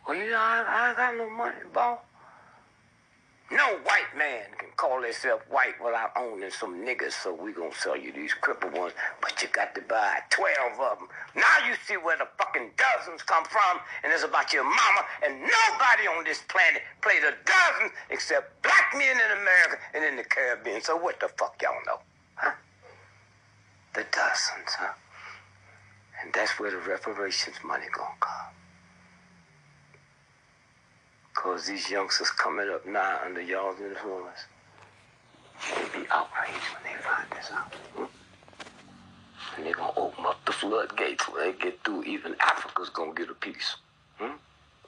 Well, 0.05 0.17
you 0.17 0.29
know, 0.29 0.37
I, 0.37 0.91
I 0.91 0.93
got 0.93 1.15
no 1.15 1.29
money, 1.29 1.55
boss. 1.73 1.99
No 3.49 3.77
white 3.83 4.11
man 4.17 4.43
can 4.57 4.67
call 4.75 5.01
himself 5.01 5.41
white 5.49 5.81
without 5.83 6.11
owning 6.17 6.51
some 6.51 6.83
niggas, 6.85 7.13
so 7.13 7.33
we 7.33 7.53
gonna 7.53 7.73
sell 7.73 7.95
you 7.95 8.11
these 8.11 8.33
crippled 8.33 8.73
ones, 8.73 8.93
but 9.21 9.41
you 9.41 9.47
got 9.49 9.73
to 9.75 9.81
buy 9.81 10.19
12 10.31 10.79
of 10.79 10.99
them. 10.99 11.07
Now 11.33 11.65
you 11.65 11.75
see 11.85 11.95
where 11.95 12.17
the 12.17 12.27
fucking 12.37 12.71
dozens 12.75 13.23
come 13.23 13.45
from, 13.45 13.79
and 14.03 14.11
it's 14.11 14.23
about 14.23 14.51
your 14.51 14.65
mama, 14.65 15.05
and 15.23 15.39
nobody 15.39 16.07
on 16.11 16.25
this 16.25 16.41
planet 16.49 16.81
played 17.01 17.23
a 17.23 17.31
dozen 17.47 17.91
except 18.09 18.61
black 18.63 18.93
men 18.93 19.15
in 19.15 19.37
America 19.39 19.77
and 19.93 20.03
in 20.03 20.17
the 20.17 20.25
Caribbean. 20.25 20.81
So 20.81 20.97
what 20.97 21.21
the 21.21 21.29
fuck 21.29 21.61
y'all 21.61 21.71
know? 21.85 21.99
Huh? 22.35 22.51
The 23.93 24.05
dozens, 24.11 24.75
huh? 24.75 24.93
And 26.21 26.33
that's 26.33 26.59
where 26.59 26.71
the 26.71 26.79
reparations 26.79 27.55
money 27.63 27.85
gonna 27.95 28.09
come. 28.19 28.56
Cause 31.37 31.67
these 31.67 31.91
youngsters 31.91 32.31
coming 32.31 32.67
up 32.67 32.83
now 32.87 33.19
under 33.23 33.41
y'all's 33.41 33.79
influence, 33.79 34.45
they 35.69 35.99
be 35.99 36.07
outraged 36.09 36.65
when 36.73 36.83
they 36.83 36.99
find 37.03 37.27
this 37.29 37.51
out. 37.53 37.71
Hmm? 37.95 38.05
And 39.55 39.65
they're 39.65 39.73
gonna 39.73 39.93
open 39.95 40.25
up 40.25 40.43
the 40.45 40.51
floodgates 40.51 41.29
where 41.29 41.51
they 41.51 41.57
get 41.59 41.83
through. 41.83 42.03
Even 42.05 42.35
Africa's 42.39 42.89
gonna 42.89 43.13
get 43.13 43.29
a 43.29 43.35
piece. 43.35 43.75
Hmm? 44.17 44.33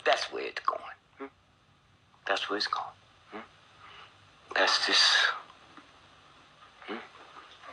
That's 0.04 0.24
where 0.34 0.48
it's 0.48 0.60
going. 0.66 0.82
Hmm? 1.20 1.26
That's 2.28 2.50
where 2.50 2.58
it's 2.58 2.68
going. 2.68 2.98
Hmm? 3.32 3.38
That's 4.56 4.88
just 4.88 5.06
Well, 6.90 6.98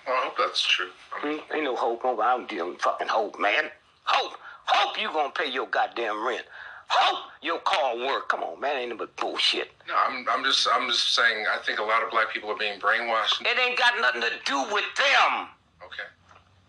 I 0.07 0.25
hope 0.27 0.35
that's 0.37 0.63
true. 0.63 0.91
Hmm? 1.13 1.55
Ain't 1.55 1.65
no 1.65 1.77
hope. 1.77 2.05
I 2.05 2.37
don't 2.37 2.47
give 2.47 2.79
fucking 2.83 3.09
hope, 3.09 3.41
man. 3.41 3.71
Hope. 4.05 4.39
Hope 4.67 5.01
you 5.01 5.09
gonna 5.09 5.31
pay 5.31 5.51
your 5.51 5.67
goddamn 5.67 6.27
rent. 6.27 6.45
Hope 6.89 7.31
your 7.43 7.59
car 7.61 7.97
work. 7.97 8.29
Come 8.29 8.43
on, 8.43 8.61
man. 8.61 8.77
Ain't 8.77 8.91
no 8.91 8.97
but 8.97 9.15
bullshit. 9.17 9.71
No, 9.89 9.95
I'm, 9.95 10.27
I'm 10.31 10.45
just, 10.45 10.67
I'm 10.73 10.89
just 10.89 11.15
saying. 11.15 11.47
I 11.53 11.59
think 11.65 11.79
a 11.79 11.83
lot 11.83 12.03
of 12.03 12.11
black 12.11 12.33
people 12.33 12.51
are 12.51 12.59
being 12.59 12.79
brainwashed. 12.79 13.41
It 13.41 13.59
ain't 13.59 13.79
got 13.79 13.95
nothing 14.01 14.23
to 14.23 14.31
do 14.45 14.59
with 14.73 14.85
them. 14.97 15.49
Okay. 15.85 16.09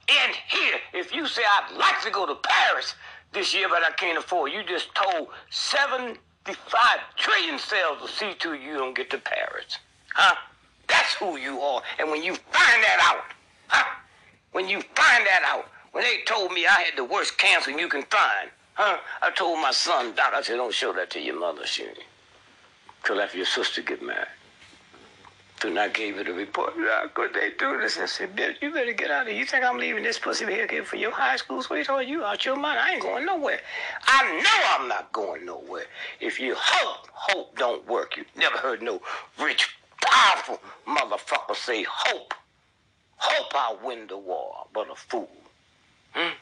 And 0.09 0.35
here, 0.47 0.79
if 0.93 1.13
you 1.13 1.27
say 1.27 1.41
I'd 1.43 1.77
like 1.77 2.01
to 2.03 2.11
go 2.11 2.25
to 2.25 2.35
Paris 2.35 2.95
this 3.33 3.53
year, 3.53 3.67
but 3.69 3.83
I 3.83 3.91
can't 3.91 4.17
afford, 4.17 4.51
you 4.51 4.63
just 4.63 4.89
told 4.95 5.27
75 5.49 6.17
trillion 7.17 7.59
cells 7.59 7.97
to 8.01 8.07
see 8.07 8.33
to 8.39 8.53
you 8.53 8.77
don't 8.77 8.95
get 8.95 9.09
to 9.11 9.17
Paris. 9.17 9.77
Huh? 10.13 10.35
That's 10.87 11.13
who 11.15 11.37
you 11.37 11.59
are. 11.59 11.81
And 11.99 12.09
when 12.09 12.23
you 12.23 12.35
find 12.35 12.83
that 12.83 12.99
out, 13.01 13.25
huh? 13.67 13.83
When 14.53 14.67
you 14.67 14.81
find 14.95 15.25
that 15.25 15.43
out, 15.45 15.65
when 15.91 16.03
they 16.03 16.19
told 16.25 16.51
me 16.53 16.65
I 16.65 16.81
had 16.81 16.95
the 16.95 17.03
worst 17.03 17.37
cancer 17.37 17.71
you 17.71 17.89
can 17.89 18.03
find, 18.03 18.49
huh? 18.77 18.97
I 19.21 19.31
told 19.31 19.59
my 19.59 19.71
son, 19.71 20.13
Doc, 20.15 20.33
I 20.33 20.41
said, 20.41 20.55
don't 20.55 20.73
show 20.73 20.93
that 20.93 21.09
to 21.11 21.19
your 21.19 21.39
mother, 21.39 21.65
she 21.65 21.85
Till 23.03 23.19
after 23.19 23.37
your 23.37 23.45
sister 23.45 23.81
get 23.81 24.01
married. 24.01 24.27
Then 25.61 25.77
I 25.77 25.87
gave 25.87 26.17
her 26.17 26.23
the 26.23 26.33
report. 26.33 26.73
How 26.77 27.07
could 27.13 27.33
they 27.33 27.51
do 27.57 27.79
this? 27.79 27.97
I 27.97 28.05
said, 28.05 28.35
Bill, 28.35 28.51
you 28.61 28.71
better 28.71 28.93
get 28.93 29.09
out 29.09 29.23
of 29.23 29.29
here. 29.29 29.37
You 29.37 29.45
think 29.45 29.65
I'm 29.65 29.77
leaving 29.77 30.03
this 30.03 30.19
pussy 30.19 30.45
here 30.45 30.67
here 30.69 30.83
for 30.83 30.97
your 30.97 31.11
high 31.11 31.35
school 31.37 31.63
sweetheart? 31.63 32.05
You 32.05 32.23
out 32.23 32.45
your 32.45 32.55
mind. 32.55 32.79
I 32.79 32.93
ain't 32.93 33.01
going 33.01 33.25
nowhere. 33.25 33.59
I 34.05 34.39
know 34.39 34.75
I'm 34.77 34.87
not 34.87 35.11
going 35.13 35.45
nowhere. 35.45 35.85
If 36.19 36.39
you 36.39 36.53
hope, 36.55 37.07
hope 37.11 37.57
don't 37.57 37.87
work. 37.87 38.17
You 38.17 38.25
never 38.35 38.57
heard 38.57 38.83
no 38.83 39.01
rich, 39.39 39.75
powerful 39.99 40.61
motherfucker 40.87 41.55
say 41.55 41.83
hope. 41.89 42.35
Hope 43.15 43.51
I'll 43.55 43.79
win 43.83 44.05
the 44.05 44.17
war, 44.17 44.67
but 44.73 44.91
a 44.91 44.95
fool. 44.95 45.29
Hmm? 46.13 46.33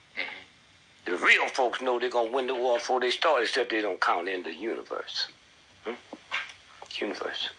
The 1.06 1.18
real 1.18 1.48
folks 1.48 1.82
know 1.82 2.00
they're 2.00 2.10
gonna 2.10 2.32
win 2.32 2.48
the 2.48 2.56
war 2.56 2.78
before 2.78 3.00
they 3.00 3.12
start, 3.12 3.44
except 3.44 3.70
they 3.70 3.82
don't 3.82 4.02
count 4.02 4.28
in 4.28 4.42
the 4.42 4.54
universe. 4.54 5.28
Hmm? 5.84 5.94
Universe. 7.00 7.50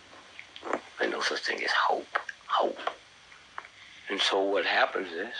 There's 0.99 1.13
no 1.13 1.21
such 1.21 1.41
thing 1.41 1.63
as 1.63 1.71
hope. 1.71 2.19
Hope. 2.49 2.79
And 4.09 4.21
so 4.21 4.43
what 4.43 4.67
happens 4.67 5.13
is 5.13 5.35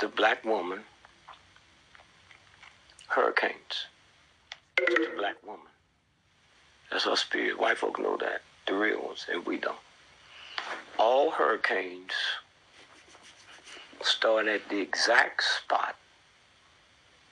the 0.00 0.08
black 0.08 0.44
woman, 0.44 0.80
hurricanes. 3.08 3.86
The 4.76 5.10
black 5.16 5.36
woman. 5.46 5.66
That's 6.90 7.06
our 7.06 7.16
spirit. 7.16 7.58
White 7.58 7.78
folk 7.78 8.00
know 8.00 8.16
that. 8.16 8.42
The 8.66 8.74
real 8.74 9.02
ones, 9.02 9.26
and 9.30 9.46
we 9.46 9.58
don't. 9.58 9.76
All 10.98 11.30
hurricanes 11.30 12.12
start 14.04 14.46
at 14.46 14.68
the 14.68 14.80
exact 14.80 15.42
spot 15.42 15.96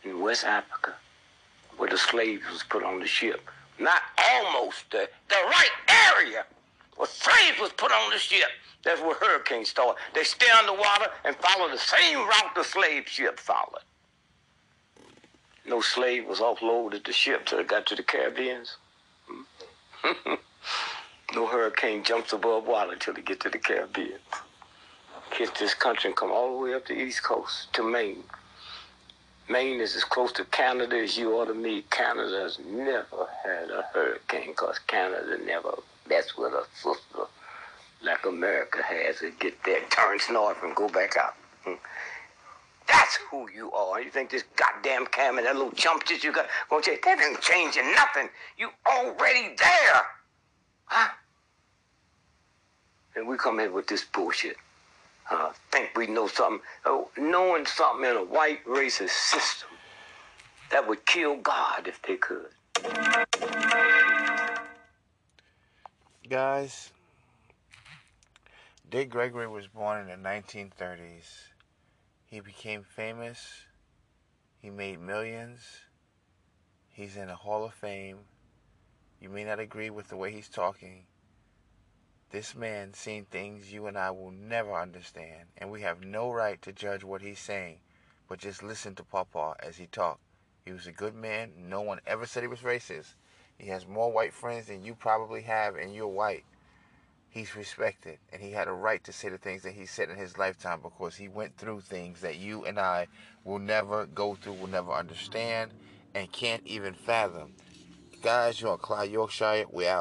in 0.04 0.20
West 0.20 0.44
Africa 0.44 0.94
where 1.76 1.88
the 1.88 1.98
slaves 1.98 2.42
was 2.50 2.62
put 2.62 2.82
on 2.82 3.00
the 3.00 3.06
ship. 3.06 3.48
Not 3.78 4.02
almost 4.32 4.90
the, 4.90 5.08
the 5.28 5.34
right 5.34 6.12
area 6.16 6.44
where 6.96 7.08
slaves 7.08 7.58
was 7.60 7.72
put 7.72 7.90
on 7.90 8.10
the 8.10 8.18
ship. 8.18 8.48
That's 8.84 9.00
where 9.00 9.14
hurricanes 9.14 9.68
start. 9.68 9.96
They 10.14 10.24
stay 10.24 10.50
underwater 10.58 11.06
and 11.24 11.36
follow 11.36 11.70
the 11.70 11.78
same 11.78 12.18
route 12.18 12.54
the 12.54 12.64
slave 12.64 13.08
ship 13.08 13.38
followed. 13.38 13.82
No 15.66 15.80
slave 15.80 16.26
was 16.26 16.40
offloaded 16.40 17.04
the 17.04 17.12
ship 17.12 17.46
till 17.46 17.60
it 17.60 17.68
got 17.68 17.86
to 17.86 17.94
the 17.94 18.02
Caribbeans. 18.02 18.76
Hmm? 19.26 20.34
no 21.34 21.46
hurricane 21.46 22.02
jumps 22.02 22.32
above 22.32 22.66
water 22.66 22.96
till 22.96 23.14
it 23.16 23.24
get 23.24 23.40
to 23.40 23.48
the 23.48 23.58
Caribbean. 23.58 24.18
Hit 25.32 25.54
this 25.54 25.72
country 25.72 26.08
and 26.08 26.16
come 26.16 26.30
all 26.30 26.52
the 26.52 26.62
way 26.62 26.74
up 26.74 26.86
the 26.86 26.94
East 26.94 27.22
Coast 27.22 27.72
to 27.72 27.82
Maine. 27.82 28.22
Maine 29.48 29.80
is 29.80 29.96
as 29.96 30.04
close 30.04 30.30
to 30.32 30.44
Canada 30.46 30.96
as 30.96 31.16
you 31.16 31.36
are 31.38 31.46
to 31.46 31.54
me. 31.54 31.84
Canada 31.90 32.40
has 32.42 32.58
never 32.66 33.26
had 33.42 33.70
a 33.70 33.82
hurricane 33.94 34.50
because 34.50 34.78
Canada 34.86 35.38
never 35.44 35.72
messed 36.08 36.38
with 36.38 36.52
a 36.52 36.64
sister 36.74 37.24
like 38.02 38.26
America 38.26 38.82
has. 38.82 39.22
It 39.22 39.38
get 39.40 39.54
there, 39.64 39.80
turns 39.90 40.28
north, 40.30 40.58
and 40.62 40.76
go 40.76 40.88
back 40.88 41.16
out. 41.16 41.34
Hmm. 41.64 41.74
That's 42.86 43.18
who 43.30 43.48
you 43.50 43.72
are. 43.72 44.02
You 44.02 44.10
think 44.10 44.30
this 44.30 44.44
goddamn 44.56 45.06
cam 45.06 45.38
and 45.38 45.46
that 45.46 45.56
little 45.56 45.72
chump 45.72 46.06
that 46.08 46.22
you 46.22 46.32
got 46.32 46.46
gonna 46.68 46.82
change? 46.82 47.00
That 47.04 47.20
ain't 47.20 47.40
changing 47.40 47.90
nothing. 47.92 48.28
You 48.58 48.68
already 48.86 49.54
there. 49.56 50.02
Huh? 50.84 51.08
And 53.16 53.26
we 53.26 53.38
come 53.38 53.60
in 53.60 53.72
with 53.72 53.86
this 53.86 54.04
bullshit. 54.04 54.56
Think 55.70 55.96
we 55.96 56.06
know 56.06 56.26
something. 56.26 56.60
Oh, 56.84 57.08
knowing 57.16 57.66
something 57.66 58.08
in 58.08 58.16
a 58.16 58.24
white 58.24 58.64
racist 58.66 59.10
system 59.10 59.68
that 60.70 60.86
would 60.86 61.04
kill 61.06 61.36
God 61.36 61.88
if 61.88 62.00
they 62.02 62.16
could. 62.16 62.48
Guys, 66.28 66.92
Dick 68.88 69.10
Gregory 69.10 69.48
was 69.48 69.66
born 69.66 70.00
in 70.00 70.06
the 70.22 70.28
1930s. 70.28 71.48
He 72.26 72.40
became 72.40 72.82
famous. 72.82 73.64
He 74.60 74.70
made 74.70 75.00
millions. 75.00 75.60
He's 76.90 77.16
in 77.16 77.28
the 77.28 77.34
Hall 77.36 77.64
of 77.64 77.74
Fame. 77.74 78.18
You 79.20 79.28
may 79.28 79.44
not 79.44 79.60
agree 79.60 79.90
with 79.90 80.08
the 80.08 80.16
way 80.16 80.32
he's 80.32 80.48
talking. 80.48 81.04
This 82.32 82.54
man 82.54 82.94
seen 82.94 83.26
things 83.26 83.72
you 83.72 83.86
and 83.86 83.98
I 83.98 84.10
will 84.10 84.30
never 84.30 84.72
understand, 84.74 85.48
and 85.58 85.70
we 85.70 85.82
have 85.82 86.02
no 86.02 86.32
right 86.32 86.60
to 86.62 86.72
judge 86.72 87.04
what 87.04 87.20
he's 87.22 87.38
saying, 87.38 87.80
but 88.28 88.38
just 88.40 88.62
listen 88.62 88.94
to 88.96 89.04
Papa 89.04 89.54
as 89.60 89.76
he 89.76 89.86
talked. 89.86 90.22
He 90.64 90.72
was 90.72 90.86
a 90.86 90.92
good 90.92 91.14
man. 91.14 91.52
No 91.68 91.82
one 91.82 92.00
ever 92.06 92.26
said 92.26 92.42
he 92.42 92.48
was 92.48 92.60
racist. 92.60 93.14
He 93.58 93.68
has 93.68 93.86
more 93.86 94.10
white 94.10 94.32
friends 94.32 94.66
than 94.68 94.82
you 94.82 94.94
probably 94.94 95.42
have, 95.42 95.76
and 95.76 95.94
you're 95.94 96.08
white. 96.08 96.44
he's 97.28 97.56
respected 97.56 98.18
and 98.32 98.42
he 98.42 98.50
had 98.50 98.68
a 98.68 98.72
right 98.72 99.02
to 99.04 99.12
say 99.12 99.28
the 99.28 99.38
things 99.38 99.62
that 99.62 99.72
he 99.72 99.86
said 99.86 100.10
in 100.10 100.16
his 100.16 100.36
lifetime 100.38 100.80
because 100.82 101.16
he 101.16 101.28
went 101.28 101.56
through 101.56 101.80
things 101.80 102.20
that 102.20 102.36
you 102.38 102.64
and 102.64 102.78
I 102.78 103.08
will 103.44 103.58
never 103.58 104.06
go 104.06 104.34
through, 104.34 104.54
will 104.54 104.68
never 104.68 104.92
understand, 104.92 105.70
and 106.14 106.30
can't 106.32 106.62
even 106.66 106.94
fathom. 106.94 107.54
Guys, 108.22 108.60
you're 108.60 108.72
on 108.72 108.78
Clyde 108.78 109.10
Yorkshire. 109.10 109.64
We 109.70 109.86
out. 109.86 110.00